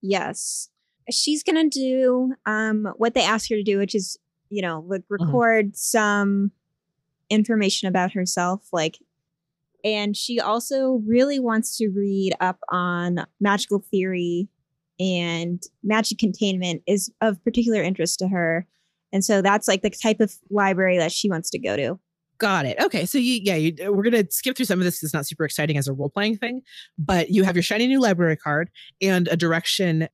[0.00, 0.68] Yes.
[1.10, 4.18] She's going to do um, what they ask her to do, which is,
[4.50, 6.52] you know, like record some
[7.30, 8.98] information about herself, like
[9.84, 14.48] And she also really wants to read up on magical theory
[15.00, 18.66] and magic containment is of particular interest to her.
[19.12, 21.98] And so that's like the type of library that she wants to go to.
[22.38, 22.80] Got it.
[22.80, 25.02] Okay, so you, yeah, you, we're gonna skip through some of this.
[25.02, 26.62] It's not super exciting as a role playing thing,
[26.96, 28.70] but you have your shiny new library card
[29.02, 30.08] and a direction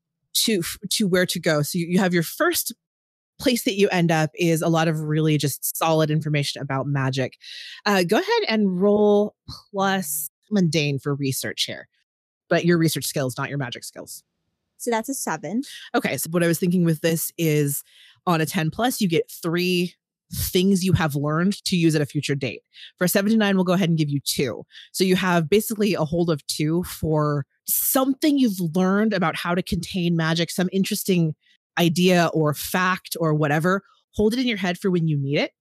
[0.45, 1.61] to to where to go.
[1.63, 2.73] So you, you have your first
[3.39, 7.37] place that you end up is a lot of really just solid information about magic.
[7.85, 9.35] Uh, go ahead and roll
[9.71, 11.89] plus mundane for research here,
[12.49, 14.23] but your research skills, not your magic skills.
[14.79, 15.63] So that's a seven.
[15.95, 17.83] Okay, so what I was thinking with this is
[18.27, 19.95] on a 10 plus, you get three
[20.33, 22.63] things you have learned to use at a future date.
[22.99, 24.65] For 79, we'll go ahead and give you two.
[24.93, 29.63] So you have basically a hold of two for something you've learned about how to
[29.63, 31.35] contain magic, some interesting
[31.79, 33.83] idea or fact or whatever.
[34.15, 35.53] Hold it in your head for when you need it.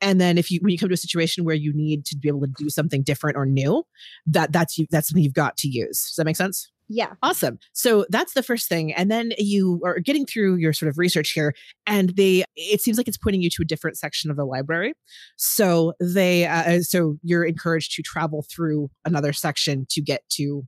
[0.00, 2.28] And then if you when you come to a situation where you need to be
[2.28, 3.84] able to do something different or new,
[4.26, 6.06] that that's you that's something you've got to use.
[6.06, 6.70] Does that make sense?
[6.88, 7.14] Yeah.
[7.22, 7.58] Awesome.
[7.72, 8.92] So that's the first thing.
[8.92, 11.54] And then you are getting through your sort of research here,
[11.86, 14.92] and they, it seems like it's pointing you to a different section of the library.
[15.36, 20.64] So they, uh, so you're encouraged to travel through another section to get to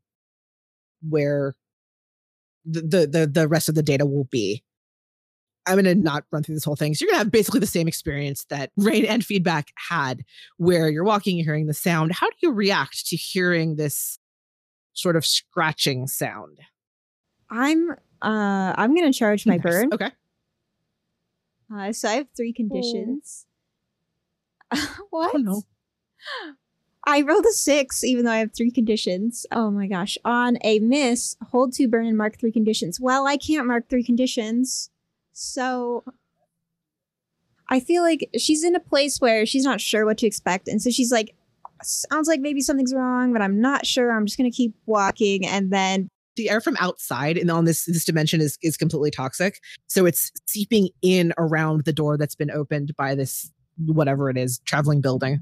[1.03, 1.55] where
[2.65, 4.63] the, the, the, the rest of the data will be.
[5.67, 6.95] I'm going to not run through this whole thing.
[6.95, 10.23] So you're going to have basically the same experience that Rain and Feedback had,
[10.59, 12.13] where you're walking, you're hearing the sound.
[12.13, 14.19] How do you react to hearing this
[14.95, 16.59] sort of scratching sound.
[17.51, 17.91] I'm
[18.23, 19.63] uh I'm gonna charge my Nice.
[19.63, 19.91] burn.
[19.93, 20.11] Okay.
[21.75, 23.47] Uh, so I have three conditions.
[25.11, 25.35] what?
[25.35, 25.63] Oh no.
[27.07, 29.45] I rolled a six, even though I have three conditions.
[29.53, 30.17] Oh my gosh.
[30.25, 32.99] On a miss, hold two burn and mark three conditions.
[32.99, 34.91] Well, I can't mark three conditions.
[35.33, 36.05] So
[37.69, 40.67] I feel like she's in a place where she's not sure what to expect.
[40.69, 41.35] And so she's like,
[41.87, 44.13] sounds like maybe something's wrong, but I'm not sure.
[44.17, 45.47] I'm just going to keep walking.
[45.47, 49.59] And then The air from outside and on this this dimension is is completely toxic.
[49.87, 53.51] So it's seeping in around the door that's been opened by this
[53.87, 55.41] whatever it is, traveling building.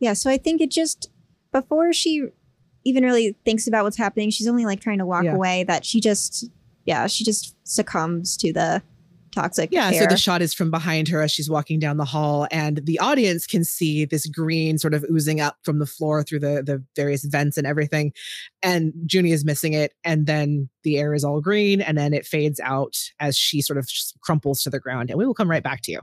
[0.00, 1.10] Yeah, so I think it just
[1.52, 2.24] before she
[2.84, 5.34] even really thinks about what's happening, she's only like trying to walk Yeah.
[5.34, 6.48] away that she just
[6.84, 8.82] yeah, she just succumbs to the
[9.34, 12.46] toxic Yeah, so the shot is from behind her as she's walking down the hall,
[12.50, 16.40] and the audience can see this green sort of oozing up from the floor through
[16.40, 18.12] the the various vents and everything.
[18.62, 22.26] And Junie is missing it, and then the air is all green, and then it
[22.26, 25.10] fades out as she sort of s- crumples to the ground.
[25.10, 26.00] And we will come right back to you.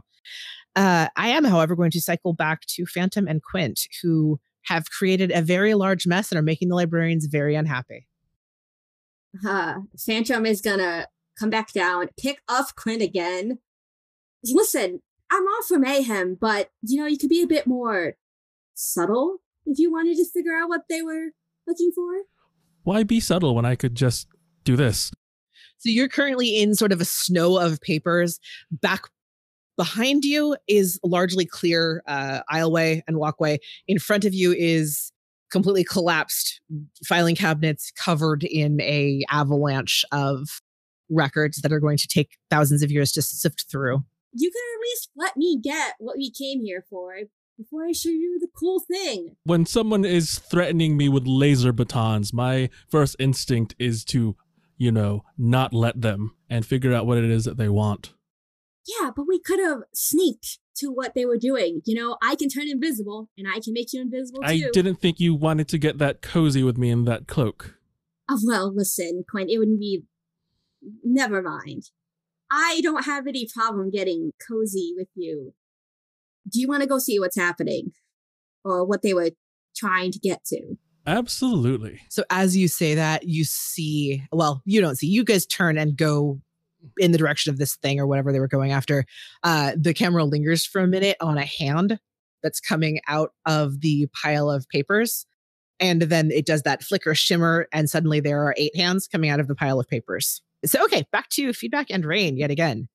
[0.75, 5.31] Uh, I am, however, going to cycle back to Phantom and Quint, who have created
[5.31, 8.07] a very large mess and are making the librarians very unhappy.
[9.45, 11.07] uh, Phantom is gonna
[11.41, 13.57] come back down, pick up Quint again.
[14.43, 15.01] Listen,
[15.31, 18.13] I'm all for mayhem, but you know, you could be a bit more
[18.75, 21.31] subtle if you wanted to figure out what they were
[21.67, 22.11] looking for.
[22.83, 24.27] Why be subtle when I could just
[24.63, 25.11] do this?
[25.79, 28.39] So you're currently in sort of a snow of papers.
[28.71, 29.09] Back
[29.77, 33.57] behind you is largely clear uh, aisleway and walkway.
[33.87, 35.11] In front of you is
[35.51, 36.61] completely collapsed
[37.05, 40.61] filing cabinets covered in a avalanche of
[41.11, 44.03] records that are going to take thousands of years to sift through.
[44.33, 47.15] You could at least let me get what we came here for
[47.57, 49.35] before I show you the cool thing.
[49.43, 54.35] When someone is threatening me with laser batons, my first instinct is to,
[54.77, 58.13] you know, not let them and figure out what it is that they want.
[58.87, 61.81] Yeah, but we could have sneaked to what they were doing.
[61.85, 64.47] You know, I can turn invisible and I can make you invisible too.
[64.47, 67.75] I didn't think you wanted to get that cozy with me in that cloak.
[68.29, 70.03] Oh, well, listen, Quint, it wouldn't be.
[71.03, 71.83] Never mind.
[72.51, 75.53] I don't have any problem getting cozy with you.
[76.49, 77.93] Do you want to go see what's happening?
[78.63, 79.31] Or what they were
[79.75, 80.77] trying to get to?
[81.07, 81.99] Absolutely.
[82.09, 85.97] So as you say that, you see, well, you don't see, you guys turn and
[85.97, 86.39] go
[86.97, 89.05] in the direction of this thing or whatever they were going after.
[89.43, 91.99] Uh, the camera lingers for a minute on a hand
[92.43, 95.25] that's coming out of the pile of papers.
[95.79, 99.39] And then it does that flicker shimmer, and suddenly there are eight hands coming out
[99.39, 100.41] of the pile of papers.
[100.65, 102.87] So, okay, back to feedback and rain yet again.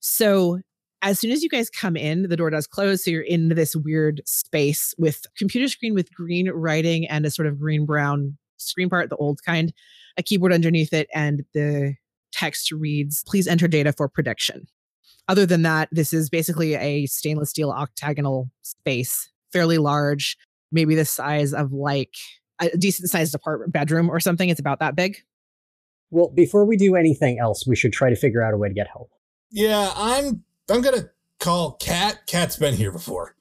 [0.00, 0.60] So,
[1.02, 3.04] as soon as you guys come in, the door does close.
[3.04, 7.48] So you're in this weird space with computer screen with green writing and a sort
[7.48, 9.72] of green brown screen part, the old kind,
[10.16, 11.96] a keyboard underneath it, and the
[12.32, 14.66] text reads, please enter data for prediction.
[15.28, 20.36] Other than that, this is basically a stainless steel octagonal space, fairly large,
[20.70, 22.14] maybe the size of like
[22.60, 24.48] a decent sized apartment bedroom or something.
[24.48, 25.16] It's about that big.
[26.12, 28.74] Well, before we do anything else, we should try to figure out a way to
[28.74, 29.10] get help.
[29.50, 31.10] Yeah, I'm I'm gonna
[31.40, 32.26] call Cat.
[32.26, 33.34] Cat's been here before.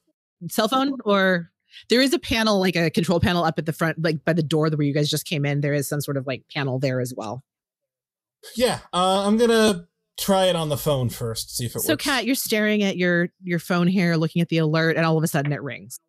[0.50, 1.52] Cell phone or
[1.90, 4.42] There is a panel, like a control panel up at the front, like by the
[4.42, 5.62] door where you guys just came in.
[5.62, 7.44] There is some sort of like panel there as well.
[8.56, 12.04] Yeah, uh, I'm gonna try it on the phone first, see if it So, works.
[12.06, 15.18] So, Kat, you're staring at your your phone here, looking at the alert, and all
[15.18, 16.00] of a sudden it rings.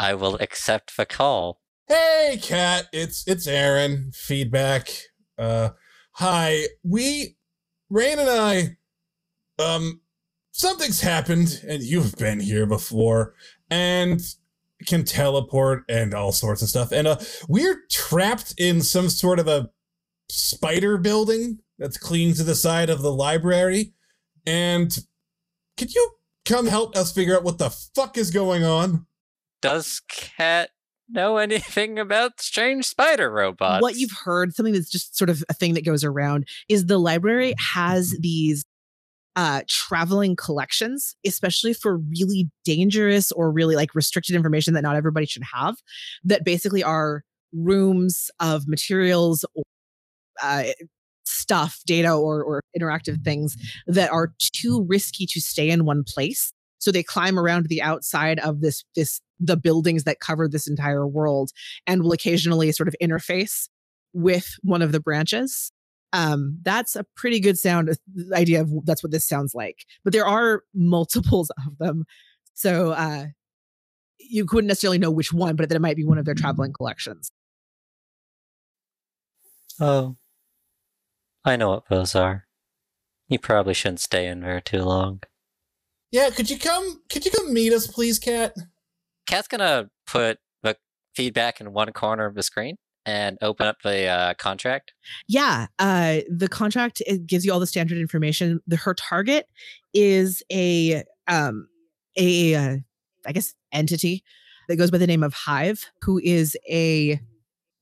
[0.00, 1.60] I will accept the call.
[1.88, 4.10] Hey, Kat, it's it's Aaron.
[4.14, 4.90] Feedback.
[5.38, 5.70] Uh,
[6.12, 6.64] hi.
[6.82, 7.36] We,
[7.90, 8.76] Rain and I,
[9.58, 10.00] um,
[10.52, 13.34] something's happened, and you've been here before,
[13.70, 14.20] and
[14.86, 17.16] can teleport and all sorts of stuff, and uh,
[17.48, 19.68] we're trapped in some sort of a
[20.28, 23.92] spider building that's clinging to the side of the library,
[24.46, 24.98] and
[25.76, 26.12] could you
[26.44, 29.06] come help us figure out what the fuck is going on?
[29.60, 30.70] Does Cat
[31.08, 33.82] know anything about strange spider robots?
[33.82, 36.98] What you've heard, something that's just sort of a thing that goes around, is the
[36.98, 38.64] library has these
[39.36, 45.26] uh, traveling collections, especially for really dangerous or really like restricted information that not everybody
[45.26, 45.76] should have,
[46.24, 49.62] that basically are rooms of materials or
[50.42, 50.64] uh,
[51.24, 53.56] stuff, data, or, or interactive things
[53.86, 56.52] that are too risky to stay in one place.
[56.78, 61.06] So they climb around the outside of this this the buildings that cover this entire
[61.06, 61.50] world
[61.86, 63.68] and will occasionally sort of interface
[64.12, 65.72] with one of the branches.
[66.12, 69.84] Um, that's a pretty good sound uh, idea of that's what this sounds like.
[70.04, 72.04] But there are multiples of them.
[72.54, 73.26] So uh
[74.18, 76.72] you couldn't necessarily know which one, but that it might be one of their traveling
[76.72, 77.30] collections.
[79.80, 80.16] Oh,
[81.44, 82.46] I know what those are.
[83.28, 85.22] You probably shouldn't stay in there too long.
[86.10, 87.02] Yeah, could you come?
[87.10, 88.54] Could you come meet us, please, Kat?
[89.26, 90.76] Cat's gonna put the
[91.14, 94.92] feedback in one corner of the screen and open up the uh, contract.
[95.28, 98.60] Yeah, uh, the contract it gives you all the standard information.
[98.66, 99.46] The her target
[99.94, 101.68] is a um
[102.16, 102.76] a uh,
[103.26, 104.22] I guess entity
[104.68, 107.20] that goes by the name of Hive, who is a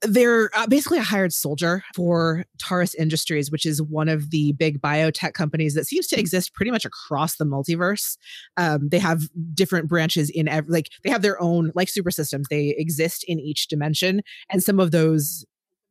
[0.07, 4.81] they're uh, basically a hired soldier for Taurus Industries, which is one of the big
[4.81, 8.17] biotech companies that seems to exist pretty much across the multiverse.
[8.57, 9.23] Um, they have
[9.55, 12.47] different branches in every, like they have their own like super systems.
[12.49, 15.45] They exist in each dimension, and some of those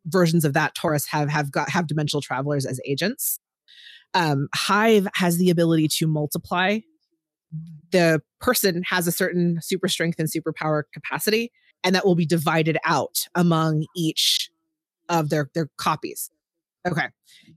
[0.05, 3.39] versions of that Taurus have have got have dimensional travelers as agents.
[4.13, 6.79] Um, Hive has the ability to multiply.
[7.91, 11.51] The person has a certain super strength and superpower capacity,
[11.85, 14.49] and that will be divided out among each
[15.07, 16.29] of their their copies.
[16.85, 17.07] Okay.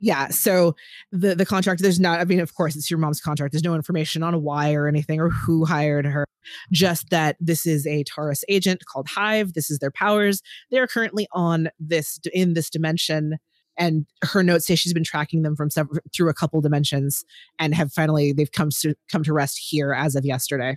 [0.01, 0.29] Yeah.
[0.29, 0.77] So
[1.13, 3.53] the the contract, there's not, I mean, of course, it's your mom's contract.
[3.53, 6.25] There's no information on why or anything or who hired her.
[6.73, 9.55] Just that this is a Taurus agent called Hive.
[9.55, 10.43] This is their powers.
[10.71, 13.39] They're currently on this in this dimension.
[13.77, 17.25] And her notes say she's been tracking them from several through a couple dimensions
[17.59, 20.77] and have finally they've come to come to rest here as of yesterday.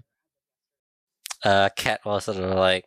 [1.44, 2.86] Uh, Cat was sort of like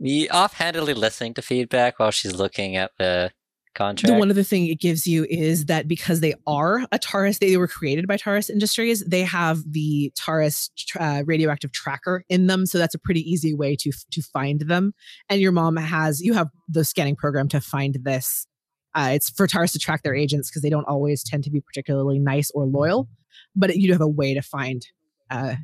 [0.00, 3.32] be offhandedly listening to feedback while she's looking at the
[3.74, 4.12] contract.
[4.12, 7.56] The one other thing it gives you is that because they are a Taurus, they
[7.56, 9.04] were created by Taurus Industries.
[9.04, 13.76] They have the Taurus uh, radioactive tracker in them, so that's a pretty easy way
[13.76, 14.94] to to find them.
[15.28, 18.46] And your mom has you have the scanning program to find this.
[18.94, 21.60] Uh, it's for Taurus to track their agents because they don't always tend to be
[21.60, 23.08] particularly nice or loyal,
[23.56, 24.86] but you do have a way to find
[25.30, 25.56] uh,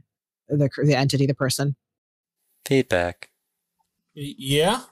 [0.48, 1.76] the the entity, the person.
[2.66, 3.29] feedback.
[4.16, 4.82] Y- Yeah.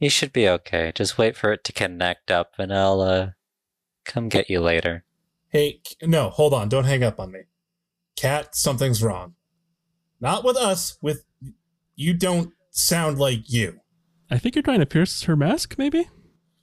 [0.00, 0.92] You should be okay.
[0.94, 3.30] Just wait for it to connect up, and I'll uh,
[4.04, 5.04] come get you later.
[5.48, 6.68] Hey, no, hold on.
[6.68, 7.40] Don't hang up on me.
[8.16, 9.34] Cat, something's wrong.
[10.20, 11.24] Not with us, with
[11.94, 13.80] you don't sound like you.
[14.30, 16.08] I think you're trying to pierce her mask, maybe?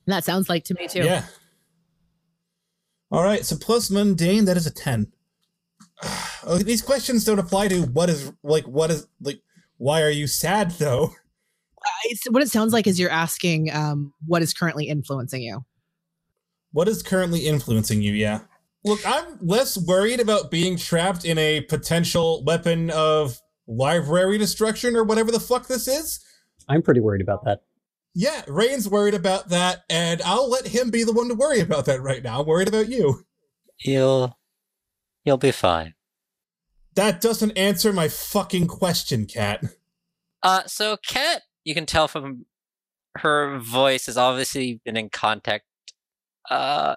[0.08, 1.04] That sounds like to me too.
[1.04, 1.26] Yeah.
[3.12, 5.12] All right, so plus mundane, that is a 10.
[6.44, 9.42] Oh, These questions don't apply to what is, like, what is, like,
[9.78, 11.14] why are you sad, though?
[11.84, 15.66] Uh, It's, what it sounds like is you're asking um, what is currently influencing you.
[16.72, 18.42] What is currently influencing you, yeah?
[18.84, 25.04] Look, I'm less worried about being trapped in a potential weapon of library destruction or
[25.04, 26.20] whatever the fuck this is.
[26.68, 27.62] I'm pretty worried about that.
[28.14, 31.86] Yeah, Rain's worried about that, and I'll let him be the one to worry about
[31.86, 32.42] that right now.
[32.42, 33.26] I'm worried about you.
[33.80, 34.38] You'll,
[35.24, 35.94] you'll be fine.
[36.96, 39.64] That doesn't answer my fucking question, Cat.
[40.44, 42.46] Uh, so Kat, you can tell from
[43.18, 45.66] her voice has obviously been in contact,
[46.50, 46.96] uh,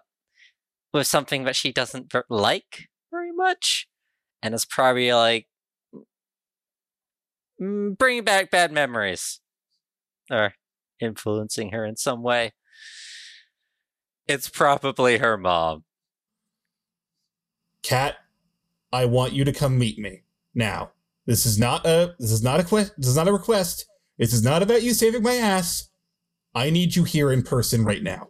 [0.92, 3.88] with something that she doesn't like very much,
[4.42, 5.46] and is probably like
[7.60, 9.40] mm, bringing back bad memories,
[10.30, 10.54] or
[11.00, 12.52] influencing her in some way.
[14.26, 15.84] It's probably her mom.
[17.82, 18.16] Cat,
[18.92, 20.22] I want you to come meet me
[20.54, 20.92] now.
[21.26, 23.86] This is not a this is not a quest this is not a request.
[24.18, 25.88] This is not about you saving my ass.
[26.54, 28.28] I need you here in person right now.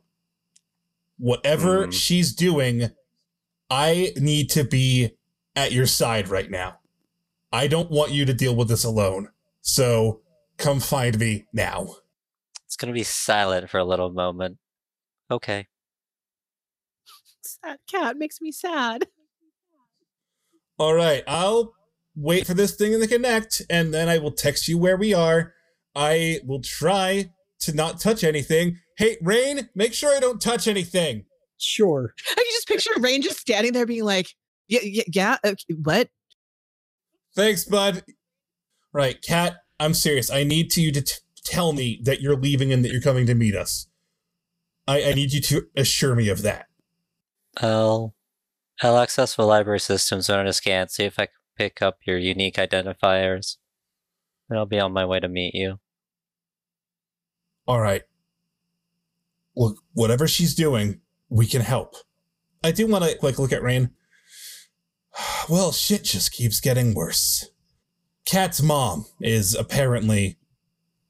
[1.18, 1.90] Whatever Hmm.
[1.90, 2.90] she's doing,
[3.70, 5.16] I need to be
[5.54, 6.78] at your side right now.
[7.52, 9.28] I don't want you to deal with this alone.
[9.60, 10.22] So
[10.56, 11.96] come find me now.
[12.66, 14.58] It's gonna be silent for a little moment.
[15.30, 15.68] Okay.
[17.42, 19.06] Sad cat makes me sad.
[20.78, 21.74] All right, I'll
[22.16, 25.14] wait for this thing in the connect, and then I will text you where we
[25.14, 25.53] are.
[25.94, 27.30] I will try
[27.60, 28.78] to not touch anything.
[28.96, 31.24] Hey, Rain, make sure I don't touch anything.
[31.58, 32.14] Sure.
[32.30, 34.28] I can just picture Rain just standing there being like,
[34.68, 36.08] yeah, yeah, yeah uh, okay, what?
[37.34, 38.04] Thanks, bud.
[38.92, 40.30] Right, Kat, I'm serious.
[40.30, 41.14] I need to you to t-
[41.44, 43.88] tell me that you're leaving and that you're coming to meet us.
[44.86, 46.66] I, I need you to assure me of that.
[47.60, 48.14] I'll
[48.82, 52.18] I'll access the library systems run a scan, see if I can pick up your
[52.18, 53.56] unique identifiers.
[54.48, 55.78] And I'll be on my way to meet you.
[57.66, 58.02] All right.
[59.56, 61.94] Look, whatever she's doing, we can help.
[62.62, 63.90] I do want to like look at Rain.
[65.48, 67.50] Well, shit just keeps getting worse.
[68.24, 70.38] Cat's mom is apparently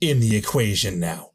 [0.00, 1.30] in the equation now.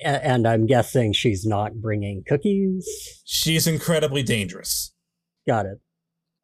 [0.00, 2.86] And I'm guessing she's not bringing cookies.
[3.24, 4.92] She's incredibly dangerous.
[5.46, 5.80] Got it.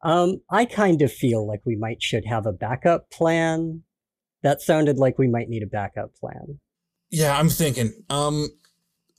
[0.01, 3.83] Um, I kind of feel like we might should have a backup plan.
[4.43, 6.59] That sounded like we might need a backup plan.
[7.15, 7.93] Yeah, I'm thinking.
[8.09, 8.49] Um,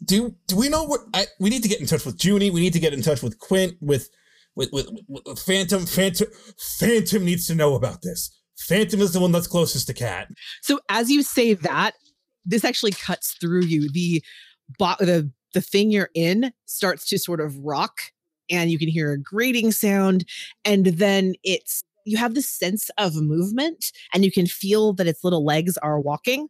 [0.04, 1.24] do do we know what I?
[1.40, 2.50] We need to get in touch with Junie.
[2.50, 3.72] We need to get in touch with Quint.
[3.80, 4.10] With
[4.54, 5.86] with with, with Phantom.
[5.86, 6.26] Phantom.
[6.78, 8.38] Phantom needs to know about this.
[8.58, 10.28] Phantom is the one that's closest to Cat.
[10.60, 11.92] So as you say that,
[12.44, 13.90] this actually cuts through you.
[13.90, 14.22] The
[14.78, 17.98] bo- the the thing you're in starts to sort of rock,
[18.50, 20.26] and you can hear a grating sound,
[20.66, 25.24] and then it's you have this sense of movement, and you can feel that its
[25.24, 26.48] little legs are walking,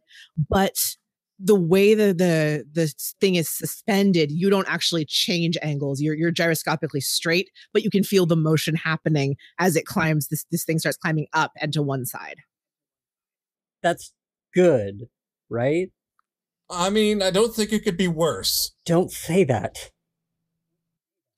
[0.49, 0.97] but
[1.39, 6.01] the way that the the thing is suspended, you don't actually change angles.
[6.01, 10.27] You're you're gyroscopically straight, but you can feel the motion happening as it climbs.
[10.29, 12.37] This this thing starts climbing up and to one side.
[13.83, 14.13] That's
[14.53, 15.07] good,
[15.49, 15.91] right?
[16.69, 18.71] I mean, I don't think it could be worse.
[18.85, 19.91] Don't say that.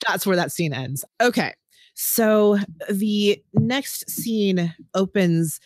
[0.08, 1.06] that's where that scene ends.
[1.22, 1.54] Okay.
[1.94, 2.58] So
[2.90, 5.60] the next scene opens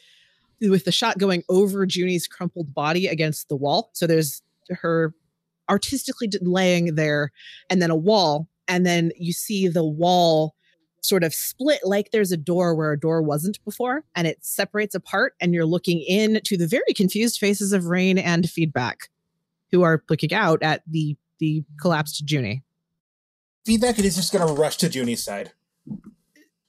[0.70, 3.90] with the shot going over Junie's crumpled body against the wall.
[3.94, 5.14] So there's her
[5.70, 7.32] artistically laying there
[7.70, 10.56] and then a wall and then you see the wall
[11.02, 14.96] sort of split like there's a door where a door wasn't before and it separates
[14.96, 19.10] apart and you're looking in to the very confused faces of Rain and Feedback
[19.72, 22.64] who are looking out at the the collapsed Junie.
[23.66, 25.52] Feedback is just gonna rush to Junie's side.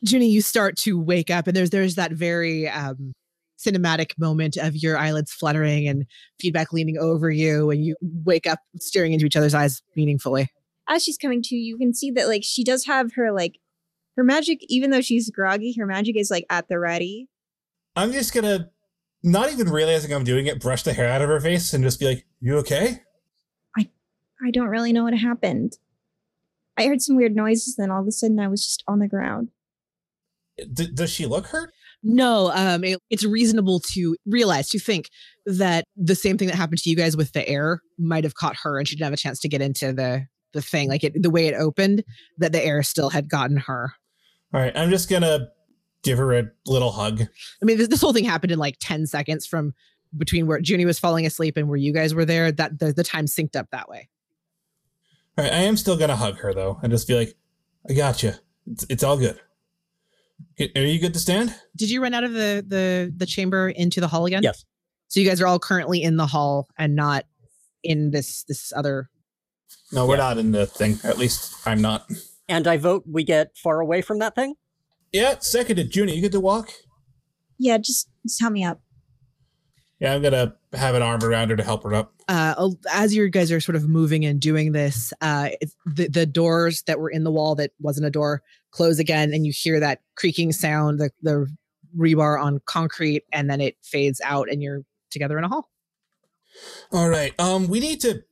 [0.01, 3.13] Junie, you start to wake up, and there's there's that very um,
[3.59, 6.07] cinematic moment of your eyelids fluttering and
[6.41, 10.49] feedback leaning over you, and you wake up staring into each other's eyes meaningfully.
[10.89, 13.59] As she's coming to, you can see that like she does have her like
[14.17, 17.29] her magic, even though she's groggy, her magic is like at the ready.
[17.97, 18.71] I'm just gonna,
[19.23, 22.01] not even realizing I'm doing it, brush the hair out of her face and just
[22.01, 23.03] be like, "You okay?"
[23.77, 23.89] I
[24.45, 25.79] I don't really know what happened.
[26.77, 29.09] I heard some weird noises, then all of a sudden I was just on the
[29.09, 29.51] ground.
[30.73, 31.73] D- does she look hurt?
[32.07, 35.09] No, um, it- it's reasonable to realize to think
[35.47, 38.57] that the same thing that happened to you guys with the air might have caught
[38.63, 40.89] her, and she didn't have a chance to get into the the thing.
[40.89, 42.05] Like it, the way it opened,
[42.39, 43.95] that the air still had gotten her.
[44.53, 45.49] All right, I'm just gonna
[46.05, 47.23] give her a little hug.
[47.23, 49.73] I mean, this, this whole thing happened in like 10 seconds from
[50.17, 52.53] between where Junie was falling asleep and where you guys were there.
[52.53, 54.09] That the, the time synced up that way.
[55.37, 57.35] All right, I am still gonna hug her though, and just be like,
[57.91, 58.35] "I got you.
[58.71, 59.41] It's, it's all good.
[60.61, 63.69] Okay, Are you good to stand?" Did you run out of the the the chamber
[63.69, 64.43] into the hall again?
[64.43, 64.65] Yes.
[65.09, 67.25] So you guys are all currently in the hall and not
[67.83, 69.11] in this this other.
[69.93, 70.23] No, we're Yeah.
[70.23, 70.99] not in the thing.
[71.05, 72.09] At least I'm not.
[72.49, 74.55] And I vote we get far away from that thing.
[75.13, 75.95] Yeah, seconded.
[75.95, 76.71] Junie, you get to walk.
[77.59, 78.81] Yeah, just, just help me up.
[80.05, 82.13] Yeah, I'm gonna have an arm around her to help her up.
[82.29, 85.49] Uh, as you guys are sort of moving and doing this, uh,
[85.87, 89.47] the the doors that were in the wall that wasn't a door close again, and
[89.47, 91.47] you hear that creaking sound, the the
[91.97, 95.71] rebar on concrete, and then it fades out, and you're together in a hall.
[96.93, 97.33] All right.
[97.41, 98.25] Um, we need to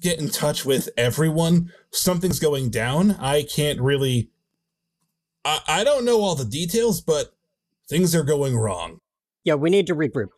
[0.00, 1.72] get in touch with everyone.
[1.92, 3.12] Something's going down.
[3.12, 4.30] I can't really.
[5.44, 7.36] I I don't know all the details, but
[7.88, 8.98] things are going wrong.
[9.44, 10.30] Yeah, we need to regroup.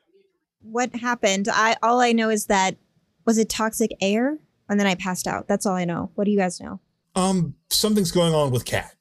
[0.62, 1.48] What happened?
[1.52, 2.76] I all I know is that
[3.24, 4.38] was it toxic air?
[4.68, 5.48] And then I passed out.
[5.48, 6.10] That's all I know.
[6.14, 6.80] What do you guys know?
[7.14, 8.94] Um, something's going on with Cat.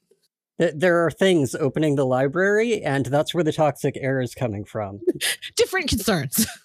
[0.57, 4.99] There are things opening the library, and that's where the toxic air is coming from.
[5.55, 6.45] Different concerns.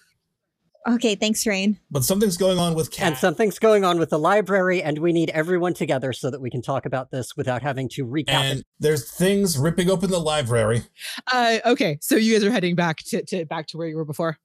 [0.87, 1.77] Okay, thanks, Rain.
[1.91, 3.07] But something's going on with Cat.
[3.07, 6.49] And something's going on with the library, and we need everyone together so that we
[6.49, 8.65] can talk about this without having to recap and it.
[8.79, 10.83] there's things ripping open the library.
[11.29, 14.05] Uh, okay, so you guys are heading back to, to back to where you were
[14.05, 14.37] before.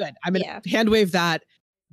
[0.00, 0.14] Good.
[0.24, 0.60] I'm gonna Yeah.
[0.66, 1.42] hand wave that.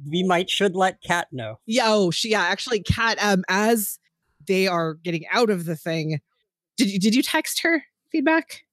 [0.09, 1.59] We might should let Kat know.
[1.65, 1.83] Yeah.
[1.87, 2.29] Oh, she.
[2.29, 2.43] Yeah.
[2.43, 3.17] Actually, Kat.
[3.21, 3.99] Um, as
[4.47, 6.21] they are getting out of the thing,
[6.77, 8.63] did you did you text her feedback?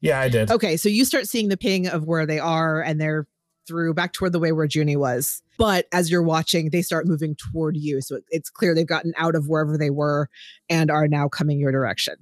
[0.00, 0.50] Yeah, I did.
[0.50, 3.26] Okay, so you start seeing the ping of where they are, and they're
[3.68, 5.42] through back toward the way where Junie was.
[5.58, 9.12] But as you're watching, they start moving toward you, so it- it's clear they've gotten
[9.18, 10.30] out of wherever they were
[10.70, 12.14] and are now coming your direction.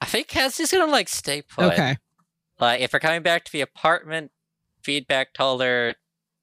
[0.00, 1.72] I think Kat's just gonna like stay put.
[1.72, 1.96] Okay.
[2.60, 4.30] Like if we're coming back to the apartment,
[4.82, 5.94] feedback told her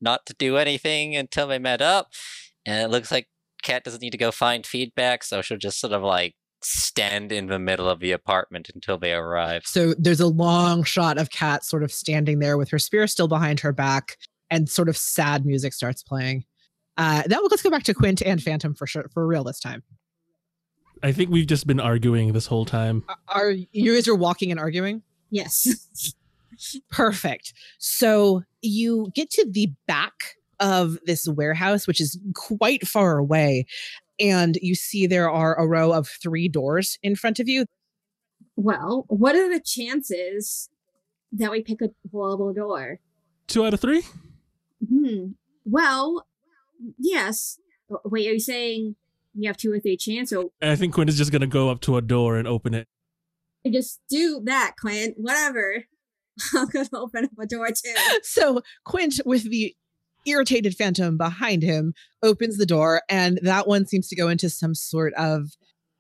[0.01, 2.11] not to do anything until they met up,
[2.65, 3.27] and it looks like
[3.61, 7.47] Kat doesn't need to go find feedback, so she'll just sort of like stand in
[7.47, 9.63] the middle of the apartment until they arrive.
[9.65, 13.27] So there's a long shot of Kat sort of standing there with her spear still
[13.27, 14.17] behind her back,
[14.51, 16.45] and sort of sad music starts playing.
[16.97, 19.83] Uh, that let's go back to Quint and Phantom for sure, for real this time.
[21.01, 23.03] I think we've just been arguing this whole time.
[23.27, 25.01] Are you guys are walking and arguing?
[25.33, 26.13] Yes.
[26.91, 27.53] Perfect.
[27.79, 30.13] So you get to the back
[30.59, 33.65] of this warehouse, which is quite far away,
[34.19, 37.65] and you see there are a row of three doors in front of you.
[38.55, 40.69] well, what are the chances
[41.31, 42.99] that we pick a horrible door?
[43.47, 44.03] Two out of three?
[44.87, 45.31] Hmm.
[45.65, 46.27] Well,
[46.99, 47.57] yes.
[48.05, 48.95] Wait, are you saying
[49.33, 50.37] you have two or three chances?
[50.37, 52.87] Or I think Quint is just gonna go up to a door and open it.
[53.71, 55.15] Just do that, Clint.
[55.17, 55.83] Whatever.
[56.55, 57.93] I'm gonna open up a door too.
[58.23, 59.75] So Quint, with the
[60.25, 64.75] irritated phantom behind him, opens the door, and that one seems to go into some
[64.75, 65.49] sort of.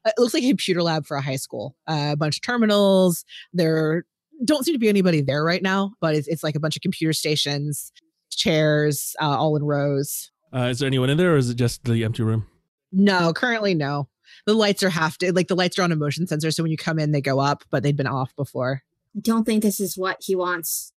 [0.05, 1.77] It looks like a computer lab for a high school.
[1.87, 3.23] Uh, a bunch of terminals.
[3.53, 4.03] There
[4.43, 6.81] don't seem to be anybody there right now, but it's, it's like a bunch of
[6.81, 7.93] computer stations,
[8.29, 10.31] chairs, uh, all in rows.
[10.53, 12.45] Uh, is there anyone in there, or is it just the empty room?
[12.91, 14.07] No, currently no.
[14.45, 16.77] The lights are half like the lights are on a motion sensor, so when you
[16.77, 18.83] come in, they go up, but they'd been off before.
[19.15, 20.91] I don't think this is what he wants.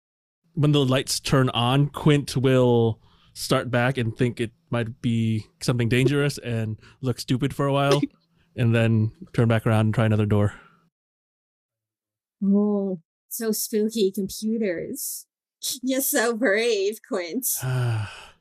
[0.53, 2.99] When the lights turn on, Quint will
[3.33, 8.01] start back and think it might be something dangerous and look stupid for a while,
[8.55, 10.53] and then turn back around and try another door.
[12.43, 15.25] Oh, so spooky computers.
[15.81, 17.47] You're so brave, Quint.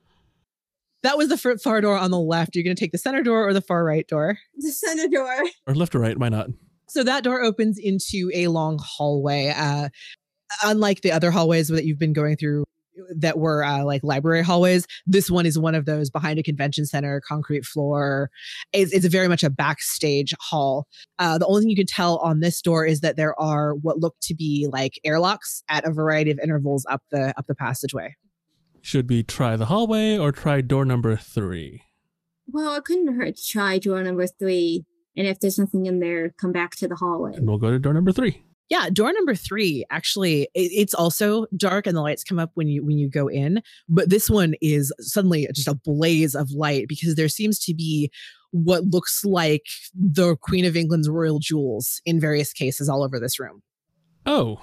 [1.03, 2.55] That was the fir- far door on the left.
[2.55, 4.39] You're going to take the center door or the far right door.
[4.57, 5.45] The center door.
[5.67, 6.19] or left or right?
[6.19, 6.49] Why not?
[6.89, 9.53] So that door opens into a long hallway.
[9.57, 9.89] Uh,
[10.63, 12.65] unlike the other hallways that you've been going through
[13.15, 16.87] that were uh, like library hallways, this one is one of those behind a convention
[16.87, 18.31] center, concrete floor.
[18.73, 20.87] It's, it's very much a backstage hall.
[21.19, 23.99] Uh, the only thing you can tell on this door is that there are what
[23.99, 28.15] look to be like airlocks at a variety of intervals up the up the passageway.
[28.87, 31.83] Should we try the hallway or try door number three?
[32.47, 34.85] Well, it couldn't hurt to try door number three.
[35.17, 37.35] And if there's nothing in there, come back to the hallway.
[37.35, 38.45] And we'll go to door number three.
[38.69, 39.85] Yeah, door number three.
[39.91, 43.27] Actually, it, it's also dark, and the lights come up when you when you go
[43.27, 43.61] in.
[43.89, 48.09] But this one is suddenly just a blaze of light because there seems to be
[48.53, 49.67] what looks like
[49.97, 53.65] the Queen of England's royal jewels in various cases all over this room.
[54.27, 54.61] Oh,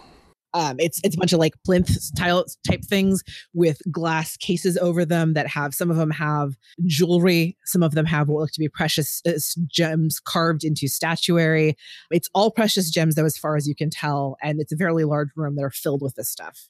[0.56, 3.24] Um, it's it's a bunch of like plinth style type things
[3.54, 8.06] with glass cases over them that have some of them have jewelry, some of them
[8.06, 9.32] have what look to be precious uh,
[9.68, 11.76] gems carved into statuary.
[12.12, 15.04] It's all precious gems though, as far as you can tell, and it's a fairly
[15.04, 16.70] large room that are filled with this stuff.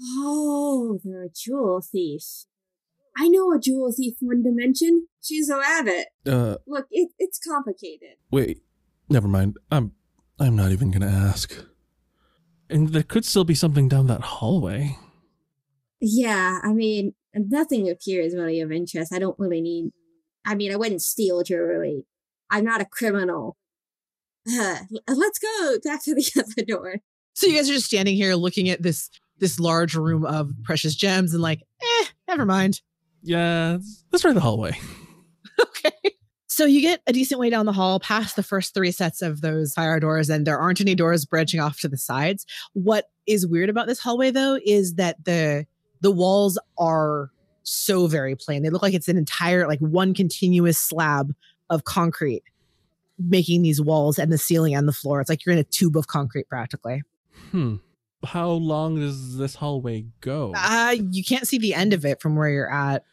[0.00, 2.22] Oh, they're a jewel thief.
[3.16, 5.08] I know a jewel thief in one dimension.
[5.20, 6.06] She's a rabbit.
[6.26, 8.16] uh, Look, it, it's complicated.
[8.30, 8.62] wait.
[9.10, 9.56] Never mind.
[9.72, 9.92] I'm,
[10.38, 11.64] I'm not even gonna ask.
[12.70, 14.96] And there could still be something down that hallway.
[16.00, 19.12] Yeah, I mean, nothing appears really of interest.
[19.12, 19.90] I don't really need.
[20.46, 22.06] I mean, I wouldn't steal jewelry.
[22.50, 23.56] I'm not a criminal.
[24.50, 24.76] Uh,
[25.08, 26.96] let's go back to the other door.
[27.34, 30.94] So you guys are just standing here looking at this this large room of precious
[30.96, 32.80] gems and like, eh, never mind.
[33.22, 34.76] Yeah, let's- let's try the hallway.
[35.60, 35.92] okay.
[36.58, 39.42] So you get a decent way down the hall past the first three sets of
[39.42, 42.44] those fire doors, and there aren't any doors branching off to the sides.
[42.72, 45.68] What is weird about this hallway, though, is that the
[46.00, 47.30] the walls are
[47.62, 48.64] so very plain.
[48.64, 51.32] They look like it's an entire like one continuous slab
[51.70, 52.42] of concrete
[53.20, 55.20] making these walls and the ceiling and the floor.
[55.20, 57.02] It's like you're in a tube of concrete practically.
[57.52, 57.76] Hmm.
[58.24, 60.54] How long does this hallway go?
[60.56, 63.04] Uh, you can't see the end of it from where you're at.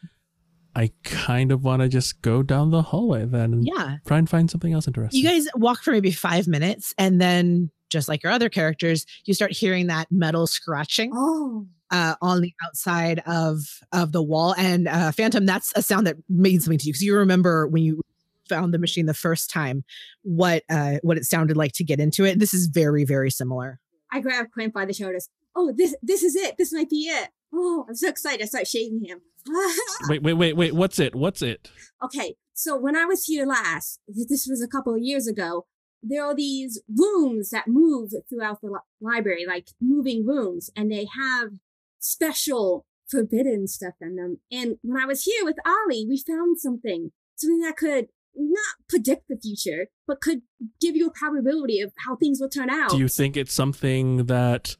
[0.76, 3.96] I kind of want to just go down the hallway then and Yeah.
[4.06, 5.20] try and find something else interesting.
[5.22, 9.32] You guys walk for maybe five minutes, and then, just like your other characters, you
[9.32, 13.60] start hearing that metal scratching Oh, uh, on the outside of
[13.92, 14.54] of the wall.
[14.58, 17.82] And uh, Phantom, that's a sound that means something to you because you remember when
[17.82, 18.02] you
[18.48, 19.82] found the machine the first time,
[20.22, 22.38] what uh, what it sounded like to get into it.
[22.38, 23.80] This is very very similar.
[24.12, 25.28] I grab Quint by the shoulders.
[25.54, 26.56] Oh, this this is it.
[26.58, 27.30] This might be it.
[27.54, 28.42] Oh, I'm so excited.
[28.42, 29.20] I start shaking him.
[30.08, 30.74] wait, wait, wait, wait.
[30.74, 31.14] What's it?
[31.14, 31.70] What's it?
[32.04, 35.66] okay, so when I was here last, this was a couple of years ago,
[36.02, 41.06] there are these rooms that move throughout the li- library, like moving rooms, and they
[41.18, 41.50] have
[41.98, 44.38] special forbidden stuff in them.
[44.50, 49.28] And when I was here with Ollie, we found something, something that could not predict
[49.28, 50.42] the future, but could
[50.80, 52.90] give you a probability of how things will turn out.
[52.90, 54.76] Do you think it's something that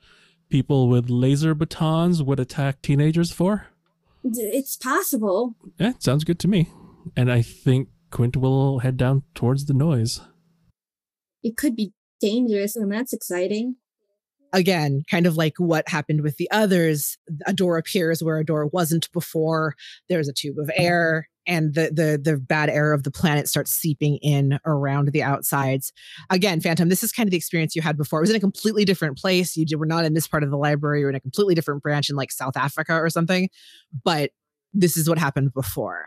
[0.49, 3.69] people with laser batons would attack teenagers for?
[4.31, 5.55] D- It's possible.
[5.79, 6.69] Yeah, sounds good to me.
[7.17, 10.21] And I think Quint will head down towards the noise.
[11.43, 13.77] It could be dangerous, and that's exciting.
[14.53, 18.67] Again, kind of like what happened with the others, a door appears where a door
[18.67, 19.75] wasn't before.
[20.09, 23.71] There's a tube of air, and the the the bad air of the planet starts
[23.71, 25.93] seeping in around the outsides.
[26.31, 28.21] Again, Phantom, this is kind of the experience you had before.
[28.21, 29.57] It was in a completely different place.
[29.57, 31.01] You were not in this part of the library.
[31.01, 33.49] You're in a completely different branch in like South Africa or something.
[34.05, 34.31] But
[34.73, 36.05] this is what happened before.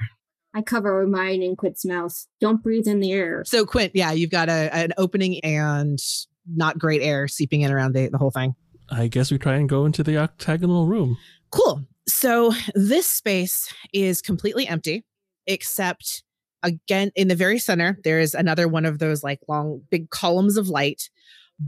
[0.53, 2.25] I cover mine in Quint's mouth.
[2.41, 3.43] Don't breathe in the air.
[3.45, 5.99] So Quint, yeah, you've got a, an opening and
[6.47, 8.55] not great air seeping in around the, the whole thing.
[8.89, 11.17] I guess we try and go into the octagonal room.
[11.51, 11.85] Cool.
[12.07, 15.05] So this space is completely empty,
[15.49, 16.23] except
[16.63, 20.55] again in the very center, there is another one of those like long, big columns
[20.55, 21.09] of light,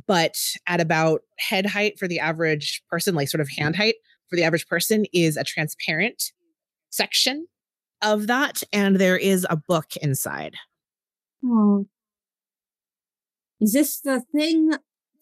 [0.07, 0.35] but
[0.67, 3.95] at about head height for the average person, like sort of hand height
[4.29, 6.31] for the average person, is a transparent
[6.91, 7.47] section
[8.01, 8.63] of that.
[8.71, 10.55] And there is a book inside.
[11.43, 11.87] Oh.
[13.59, 14.71] Is this the thing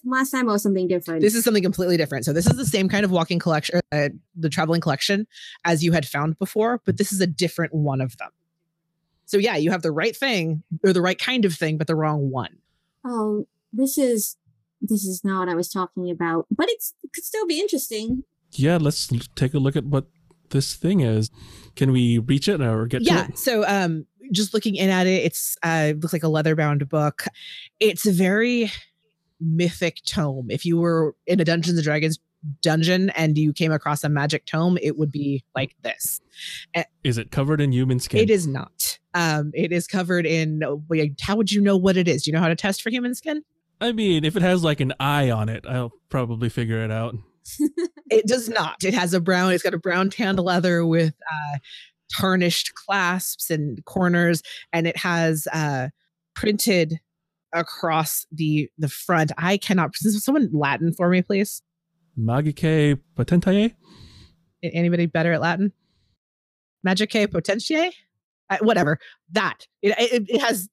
[0.06, 1.22] last time or something different?
[1.22, 2.26] This is something completely different.
[2.26, 5.28] So this is the same kind of walking collection, uh, the traveling collection
[5.66, 8.30] as you had found before, but this is a different one of them.
[9.30, 11.96] So yeah, you have the right thing or the right kind of thing, but the
[11.96, 12.58] wrong one.
[13.06, 14.38] oh, this is
[14.82, 18.24] this is not what I was talking about, but it's it could still be interesting.
[18.54, 20.08] Yeah, let's take a look at what
[20.50, 21.30] this thing is.
[21.76, 23.26] Can we reach it or get yeah.
[23.26, 23.38] to it?
[23.38, 27.26] So um, just looking in at it, it's uh, looks like a leather bound book.
[27.80, 28.72] It's a very
[29.40, 30.50] mythic tome.
[30.50, 32.18] If you were in a Dungeons and Dragons
[32.62, 36.22] dungeon and you came across a magic tome, it would be like this.
[37.04, 38.22] Is it covered in human skin?
[38.22, 39.00] It is not.
[39.14, 40.62] Um, it is covered in.
[40.90, 42.24] Like, how would you know what it is?
[42.24, 43.44] Do you know how to test for human skin?
[43.82, 47.16] I mean, if it has like an eye on it, I'll probably figure it out.
[48.12, 48.84] It does not.
[48.84, 49.54] It has a brown.
[49.54, 51.60] It's got a brown tanned leather with uh,
[52.12, 54.42] tarnished clasps and corners,
[54.74, 55.90] and it has uh,
[56.34, 57.00] printed
[57.54, 59.32] across the the front.
[59.38, 59.96] I cannot.
[59.96, 61.62] Someone Latin for me, please.
[62.20, 63.74] Magicae potentiae?
[64.62, 65.72] Anybody better at Latin?
[66.86, 67.92] Magicae potentiae?
[68.50, 69.00] Uh, whatever.
[69.32, 69.68] That.
[69.82, 70.70] It, it, it has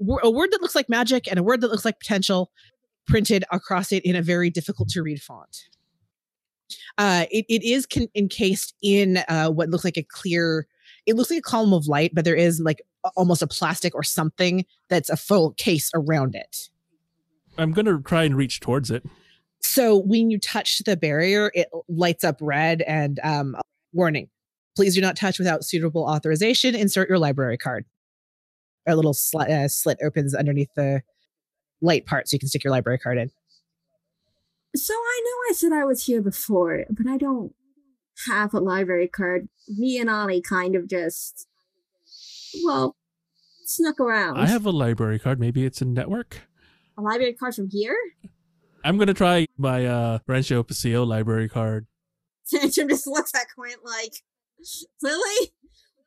[0.00, 2.50] a word that looks like magic and a word that looks like potential
[3.06, 5.68] printed across it in a very difficult to read font.
[6.98, 10.66] Uh, it, it is con- encased in uh, what looks like a clear,
[11.06, 13.94] it looks like a column of light, but there is like a- almost a plastic
[13.94, 16.70] or something that's a full case around it.
[17.58, 19.04] I'm going to try and reach towards it.
[19.62, 23.56] So when you touch the barrier, it lights up red and um,
[23.92, 24.28] warning.
[24.76, 26.74] Please do not touch without suitable authorization.
[26.74, 27.84] Insert your library card.
[28.86, 31.02] A little sli- uh, slit opens underneath the
[31.80, 33.30] light part so you can stick your library card in.
[34.74, 37.54] So I know I said I was here before, but I don't
[38.28, 39.48] have a library card.
[39.68, 41.46] Me and Ollie kind of just,
[42.64, 42.96] well,
[43.64, 44.38] snuck around.
[44.38, 45.38] I have a library card.
[45.38, 46.40] Maybe it's a network.
[46.98, 47.96] a library card from here.
[48.84, 51.86] I'm going to try my uh, Rancho Paseo library card.
[52.50, 54.14] Phantom just looks at Quint like,
[55.02, 55.52] Lily,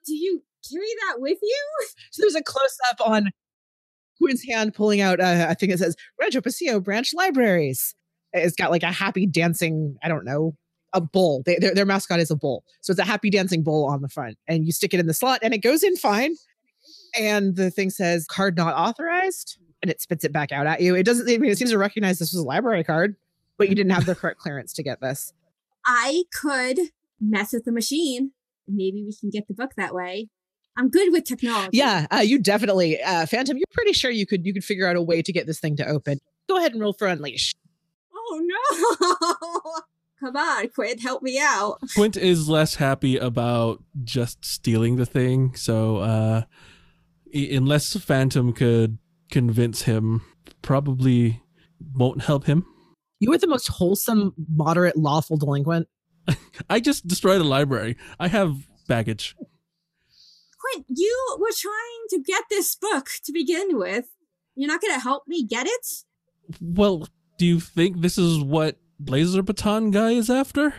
[0.06, 1.66] do you carry that with you?
[2.12, 3.32] So there's a close up on
[4.22, 7.96] Quint's hand pulling out uh, a thing that says Rancho Paseo Branch Libraries.
[8.34, 10.56] It's got like a happy dancing, I don't know,
[10.94, 11.44] a bull.
[11.46, 12.64] They, their, their mascot is a bull.
[12.82, 14.38] So it's a happy dancing bull on the front.
[14.48, 16.36] And you stick it in the slot and it goes in fine.
[17.18, 20.96] And the thing says card not authorized and it spits it back out at you.
[20.96, 23.16] It doesn't, I mean, it seems to recognize this was a library card,
[23.58, 25.34] but you didn't have the correct clearance to get this.
[25.86, 26.80] I could
[27.20, 28.32] mess with the machine.
[28.68, 30.30] Maybe we can get the book that way.
[30.78, 31.78] I'm good with technology.
[31.78, 33.56] Yeah, uh, you definitely, uh, Phantom.
[33.56, 35.78] You're pretty sure you could you could figure out a way to get this thing
[35.78, 36.20] to open.
[36.50, 37.56] Go ahead and roll for unleash.
[38.14, 39.82] Oh no!
[40.20, 41.80] Come on, Quint, help me out.
[41.96, 46.42] Quint is less happy about just stealing the thing, so uh,
[47.34, 48.98] unless Phantom could
[49.32, 50.22] convince him,
[50.62, 51.42] probably
[51.94, 52.66] won't help him.
[53.20, 55.88] You are the most wholesome, moderate, lawful delinquent.
[56.70, 57.98] I just destroyed a library.
[58.20, 58.56] I have
[58.88, 59.36] baggage.
[59.38, 64.06] Quint, you were trying to get this book to begin with.
[64.56, 65.88] You're not gonna help me get it?
[66.62, 67.08] Well,
[67.38, 70.74] do you think this is what Laser Baton guy is after?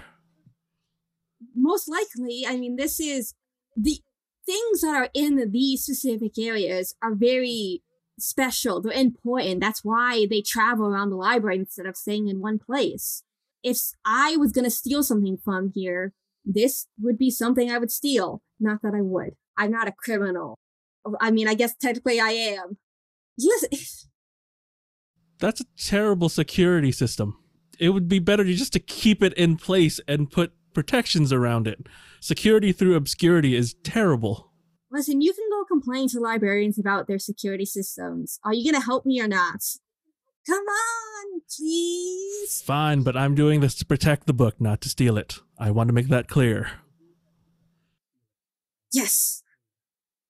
[1.55, 3.34] Most likely, I mean, this is
[3.76, 3.99] the
[4.47, 7.82] things that are in these specific areas are very
[8.19, 8.81] special.
[8.81, 9.61] They're important.
[9.61, 13.23] That's why they travel around the library instead of staying in one place.
[13.62, 16.12] If I was gonna steal something from here,
[16.45, 18.43] this would be something I would steal.
[18.61, 19.35] Not that I would.
[19.57, 20.59] I'm not a criminal.
[21.21, 22.79] I mean, I guess technically I am.
[23.39, 23.71] Listen,
[25.39, 27.39] That's a terrible security system.
[27.79, 31.87] It would be better just to keep it in place and put protections around it.
[32.21, 34.45] Security through obscurity is terrible.
[34.97, 38.40] Listen, you can go complain to librarians about their security systems.
[38.44, 39.62] Are you gonna help me or not?
[40.47, 42.62] Come on, please.
[42.62, 45.40] Fine, but I'm doing this to protect the book, not to steal it.
[45.59, 46.70] I want to make that clear.
[48.92, 49.42] Yes.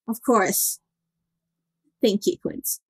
[0.09, 0.81] Of course.
[2.03, 2.81] Thank you, Quince.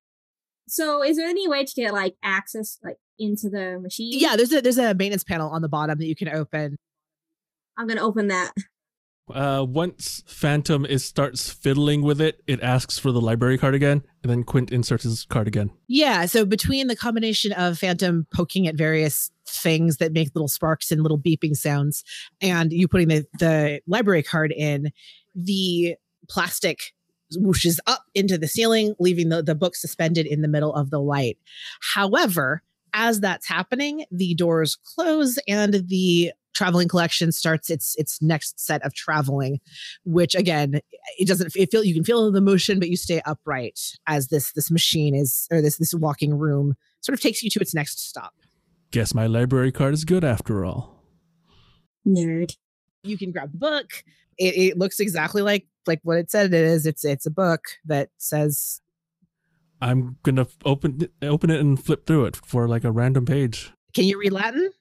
[0.67, 4.19] So is there any way to get like access like into the machine?
[4.19, 6.77] Yeah, there's a there's a maintenance panel on the bottom that you can open.
[7.77, 8.53] I'm gonna open that.
[9.33, 14.03] Uh, once Phantom is starts fiddling with it, it asks for the library card again,
[14.23, 15.69] and then Quint inserts his card again.
[15.87, 20.91] Yeah, so between the combination of Phantom poking at various things that make little sparks
[20.91, 22.03] and little beeping sounds,
[22.41, 24.91] and you putting the, the library card in,
[25.35, 25.95] the
[26.29, 26.93] plastic
[27.35, 30.99] whooshes up into the ceiling, leaving the, the book suspended in the middle of the
[30.99, 31.37] light.
[31.93, 32.63] However,
[32.93, 38.83] as that's happening, the doors close and the traveling collection starts its its next set
[38.83, 39.59] of traveling
[40.05, 40.79] which again
[41.19, 44.51] it doesn't it feel you can feel the motion but you stay upright as this
[44.53, 47.99] this machine is or this this walking room sort of takes you to its next
[47.99, 48.33] stop
[48.91, 51.03] Guess my library card is good after all.
[52.07, 52.55] Nerd.
[53.03, 54.03] you can grab the book
[54.37, 57.61] it, it looks exactly like like what it said it is it's it's a book
[57.85, 58.81] that says
[59.79, 63.73] I'm gonna open open it and flip through it for like a random page.
[63.93, 64.71] can you read latin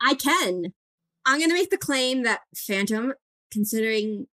[0.00, 0.72] I can.
[1.26, 3.12] I'm gonna make the claim that Phantom,
[3.50, 4.26] considering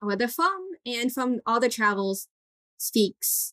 [0.00, 2.28] where they're from and from all their travels,
[2.78, 3.52] speaks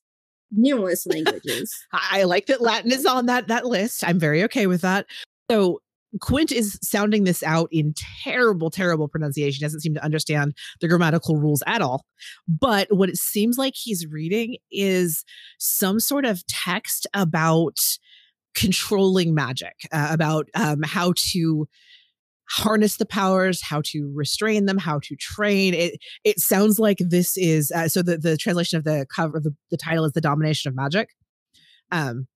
[0.52, 1.74] numerous languages.
[1.94, 4.04] I I like that Latin is on that that list.
[4.08, 5.08] I'm very okay with that.
[5.50, 5.80] So
[6.22, 9.60] Quint is sounding this out in terrible, terrible pronunciation.
[9.60, 12.06] He doesn't seem to understand the grammatical rules at all.
[12.48, 15.24] But what it seems like he's reading is
[15.58, 17.80] some sort of text about
[18.54, 21.68] controlling magic, uh, about um, how to
[22.50, 25.74] harness the powers, how to restrain them, how to train.
[25.74, 28.02] It it sounds like this is uh, so.
[28.02, 31.10] The the translation of the cover the, the title is the domination of magic.
[31.92, 32.28] Um,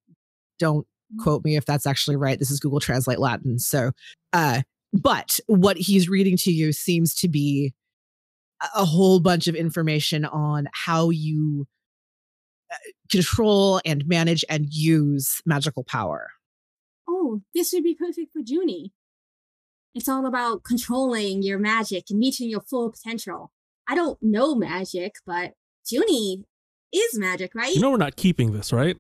[0.60, 0.86] don't
[1.20, 2.38] quote me if that's actually right.
[2.40, 3.60] This is Google Translate Latin.
[3.60, 3.92] So,
[4.34, 4.62] uh,
[4.94, 7.74] but what he's reading to you seems to be
[8.62, 11.66] a- a whole bunch of information on how you
[12.72, 12.76] uh,
[13.10, 16.28] control and manage and use magical power.
[17.10, 18.92] oh, this would be perfect for Junie.
[19.98, 23.52] It's all about controlling your magic and reaching your full potential.
[23.88, 25.54] I don't know magic, but
[25.90, 26.44] Junie
[26.94, 27.74] is magic, right?
[27.74, 28.96] You know we're not keeping this, right?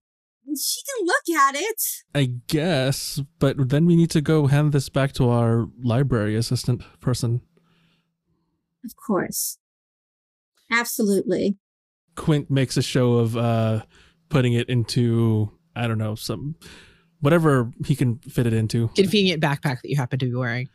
[0.56, 1.84] she can look at it.
[2.16, 6.82] I guess, but then we need to go hand this back to our library assistant
[7.00, 7.42] person.
[8.84, 9.60] Of course.
[10.72, 11.58] Absolutely.
[12.16, 13.84] Quint makes a show of uh
[14.30, 16.56] putting it into I don't know some
[17.20, 18.88] whatever he can fit it into.
[18.96, 20.70] Convenient backpack that you happen to be wearing.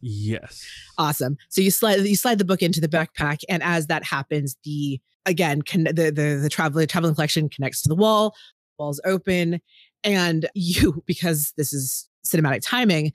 [0.00, 0.66] Yes.
[0.98, 1.36] Awesome.
[1.48, 5.00] So you slide you slide the book into the backpack, and as that happens, the
[5.26, 8.34] again con- the the the traveling traveling collection connects to the wall.
[8.78, 9.60] Walls open,
[10.02, 13.12] and you because this is cinematic timing,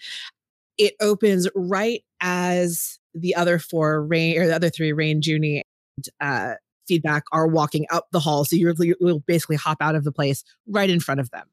[0.77, 5.63] it opens right as the other four rain or the other three rain, Junie,
[5.97, 6.55] and uh,
[6.87, 8.45] feedback are walking up the hall.
[8.45, 11.47] So you're you'll basically hop out of the place right in front of them.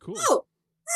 [0.00, 0.16] Cool.
[0.18, 0.44] Oh,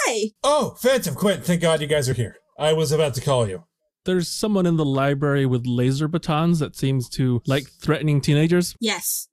[0.07, 0.33] hey.
[0.45, 2.37] Oh, Phantom Quint, thank God you guys are here.
[2.59, 3.65] I was about to call you.
[4.05, 8.75] There's someone in the library with laser batons that seems to like threatening teenagers.
[8.81, 9.29] Yes.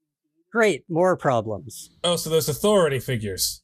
[0.51, 1.89] Great, more problems.
[2.03, 3.63] Oh, so those authority figures.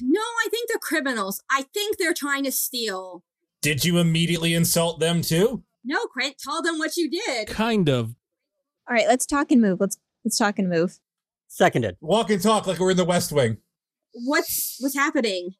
[0.00, 1.42] No, I think they're criminals.
[1.50, 3.22] I think they're trying to steal.
[3.60, 5.64] Did you immediately insult them too?
[5.84, 7.48] No, Quint, tell them what you did.
[7.48, 8.14] Kind of.
[8.88, 9.80] All right, let's talk and move.
[9.80, 10.98] Let's let's talk and move.
[11.48, 11.96] Seconded.
[12.00, 13.58] Walk and talk like we're in the West Wing.
[14.12, 15.50] What's what's happening?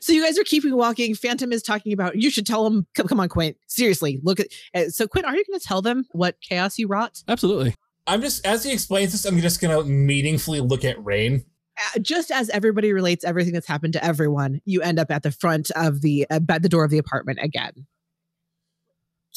[0.00, 1.14] So you guys are keeping walking.
[1.14, 2.86] Phantom is talking about you should tell them.
[2.94, 3.56] Come, come on, Quint.
[3.66, 4.48] Seriously, look at.
[4.74, 7.22] Uh, so Quint, are you going to tell them what chaos you wrought?
[7.28, 7.74] Absolutely.
[8.06, 11.44] I'm just as he explains this, I'm just gonna meaningfully look at Rain.
[11.78, 15.30] Uh, just as everybody relates everything that's happened to everyone, you end up at the
[15.30, 17.86] front of the uh, at the door of the apartment again.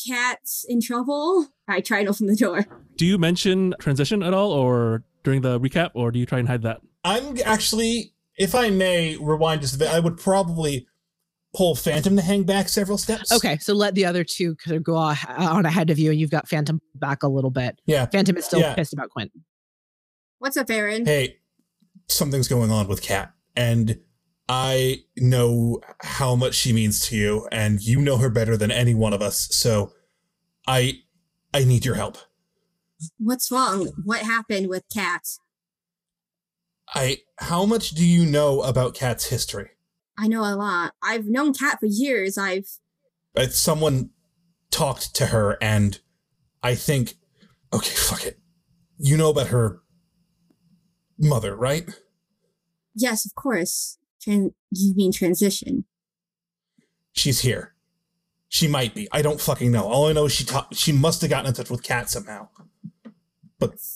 [0.07, 1.47] Cat's in trouble.
[1.67, 2.65] I try and open the door.
[2.97, 6.47] Do you mention transition at all, or during the recap, or do you try and
[6.47, 6.81] hide that?
[7.03, 10.87] I'm actually, if I may rewind just a bit, I would probably
[11.55, 13.31] pull Phantom to hang back several steps.
[13.31, 16.19] Okay, so let the other two kind of go on on ahead of you, and
[16.19, 17.79] you've got Phantom back a little bit.
[17.85, 18.05] Yeah.
[18.07, 18.75] Phantom is still Yeah.
[18.75, 19.31] pissed about Quint.
[20.39, 21.05] What's up, Aaron?
[21.05, 21.37] Hey,
[22.07, 23.99] something's going on with Cat, and
[24.49, 28.93] I know how much she means to you, and you know her better than any
[28.93, 29.47] one of us.
[29.51, 29.93] So,
[30.67, 30.99] I,
[31.53, 32.17] I need your help.
[33.17, 33.91] What's wrong?
[34.03, 35.23] What happened with Cat?
[36.93, 37.19] I.
[37.39, 39.71] How much do you know about Cat's history?
[40.17, 40.93] I know a lot.
[41.03, 42.37] I've known Cat for years.
[42.37, 42.67] I've
[43.35, 44.11] Uh, someone
[44.71, 45.99] talked to her, and
[46.63, 47.15] I think,
[47.73, 48.39] okay, fuck it.
[48.97, 49.81] You know about her
[51.17, 51.89] mother, right?
[52.97, 53.97] yes, of course.
[54.25, 55.83] Tran- you mean transition?
[57.11, 57.73] She's here.
[58.47, 59.07] She might be.
[59.11, 59.83] I don't fucking know.
[59.83, 62.47] All I know is she ta- she must have gotten in touch with Cat somehow.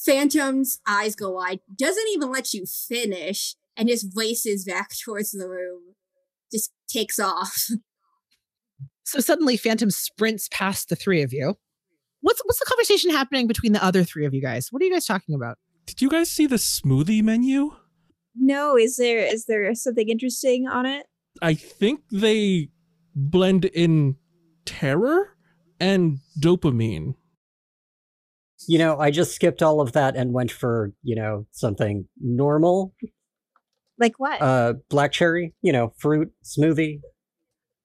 [0.05, 1.59] Phantom's eyes go wide.
[1.75, 5.95] Doesn't even let you finish, and just races back towards the room.
[6.51, 7.67] Just takes off.
[9.05, 11.57] So suddenly, Phantom sprints past the three of you.
[12.21, 14.67] What's what's the conversation happening between the other three of you guys?
[14.69, 15.57] What are you guys talking about?
[15.87, 17.71] Did you guys see the smoothie menu?
[18.35, 21.07] No, is there is there something interesting on it?
[21.41, 22.69] I think they
[23.15, 24.17] blend in
[24.65, 25.35] terror
[25.79, 27.15] and dopamine.
[28.67, 32.93] You know, I just skipped all of that and went for, you know, something normal.
[33.97, 34.41] Like what?
[34.41, 36.99] Uh black cherry, you know, fruit, smoothie.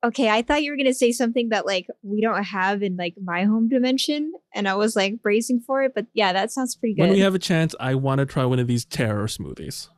[0.05, 3.15] okay, I thought you were gonna say something that like we don't have in like
[3.23, 5.93] my home dimension, and I was like bracing for it.
[5.95, 7.03] But yeah, that sounds pretty good.
[7.03, 9.89] When we have a chance, I want to try one of these terror smoothies.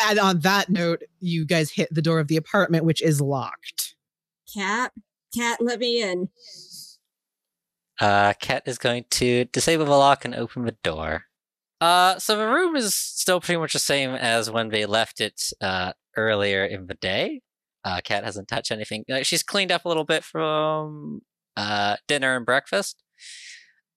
[0.00, 3.96] And on that note, you guys hit the door of the apartment, which is locked.
[4.54, 4.92] Cat,
[5.36, 6.28] Cat, let me in.
[8.00, 11.24] Uh, Cat is going to disable the lock and open the door.
[11.80, 15.40] Uh, so the room is still pretty much the same as when they left it
[15.60, 17.40] uh, earlier in the day.
[17.84, 19.04] Uh, Cat hasn't touched anything.
[19.10, 21.22] Uh, she's cleaned up a little bit from
[21.56, 23.02] uh, dinner and breakfast.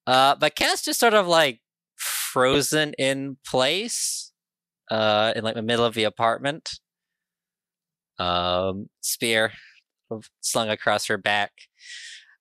[0.08, 1.62] Uh, but Cat's just sort of like
[1.96, 4.32] frozen in place
[4.90, 6.80] uh, in like the middle of the apartment.
[8.20, 9.52] Um, spear
[10.42, 11.52] slung across her back.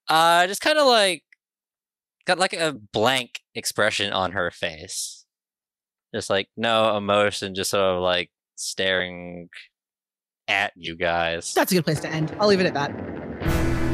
[0.08, 1.22] Uh, just kind of like
[2.26, 5.24] got like a blank expression on her face.
[6.14, 9.48] Just like no emotion, just sort of like staring
[10.48, 11.54] at you guys.
[11.54, 12.34] That's a good place to end.
[12.40, 13.90] I'll leave it at that.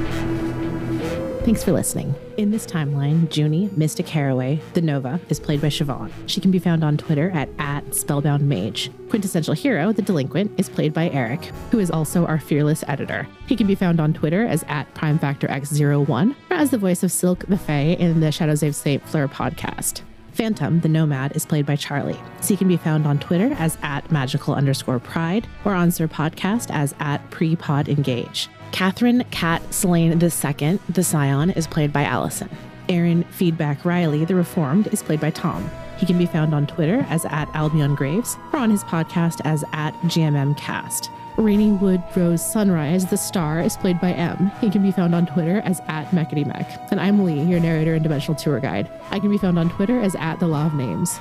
[1.47, 2.13] Thanks for listening.
[2.39, 6.11] In this timeline, Junie, Mystic Haraway, the Nova, is played by Siobhan.
[6.27, 8.91] She can be found on Twitter at, at spellboundmage.
[9.11, 13.29] Quintessential Hero, the Delinquent, is played by Eric, who is also our fearless editor.
[13.47, 17.45] He can be found on Twitter as at PrimeFactorX01 or as the voice of Silk
[17.47, 19.07] the Fae in the Shadows of St.
[19.07, 20.01] Fleur podcast.
[20.33, 22.19] Phantom, the Nomad, is played by Charlie.
[22.41, 26.09] So he can be found on Twitter as at magical underscore pride or on Sir
[26.09, 28.49] Podcast as at prepod engage.
[28.73, 32.49] Catherine Cat Slane II, the Scion, is played by Allison.
[32.89, 35.71] Aaron Feedback Riley, the Reformed, is played by Tom.
[35.99, 39.63] He can be found on Twitter as at Albion Graves or on his podcast as
[39.73, 41.11] at GMMcast.
[41.37, 44.51] Rainy Wood Rose Sunrise, the star, is played by M.
[44.61, 46.81] He can be found on Twitter as at Mechity Mech.
[46.91, 48.91] And I'm Lee, your narrator and dimensional tour guide.
[49.11, 51.19] I can be found on Twitter as at The Law of Names.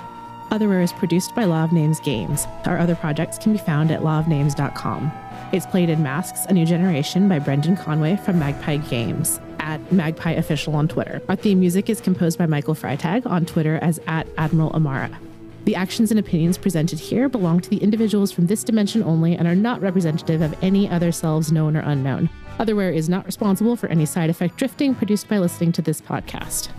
[0.52, 2.46] Otherware is produced by Law of Names Games.
[2.66, 5.12] Our other projects can be found at lawofnames.com.
[5.52, 10.32] It's played in Masks, A New Generation by Brendan Conway from Magpie Games at Magpie
[10.32, 11.22] Official on Twitter.
[11.28, 15.20] Our theme music is composed by Michael Freitag on Twitter as at Admiral Amara.
[15.66, 19.48] The actions and opinions presented here belong to the individuals from this dimension only and
[19.48, 22.30] are not representative of any other selves known or unknown.
[22.60, 26.70] Otherware is not responsible for any side effect drifting produced by listening to this podcast.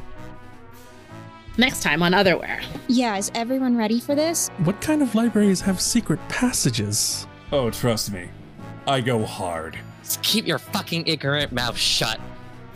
[1.58, 2.62] Next time on Otherware.
[2.86, 4.50] yeah, is everyone ready for this?
[4.64, 7.26] What kind of libraries have secret passages?
[7.50, 8.28] Oh, trust me.
[8.86, 9.76] I go hard.
[10.04, 12.20] Just keep your fucking ignorant mouth shut.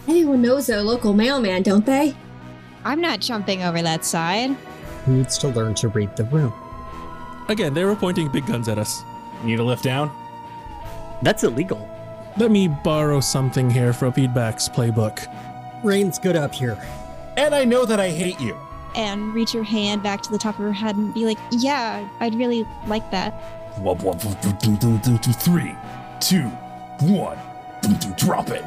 [0.09, 2.17] Everyone knows their local mailman, don't they?
[2.85, 4.57] I'm not jumping over that side.
[5.07, 6.53] Needs to learn to read the room.
[7.48, 9.03] Again, they were pointing big guns at us.
[9.42, 10.11] Need a lift down?
[11.22, 11.88] That's illegal.
[12.36, 15.26] Let me borrow something here from Feedback's playbook.
[15.82, 16.78] Rain's good up here.
[17.36, 18.57] And I know that I hate you.
[18.94, 22.09] And reach your hand back to the top of her head and be like, "Yeah,
[22.20, 23.34] I'd really like that."
[25.38, 25.76] Three,
[26.20, 26.48] two,
[27.01, 27.38] one.
[28.16, 28.64] Drop it.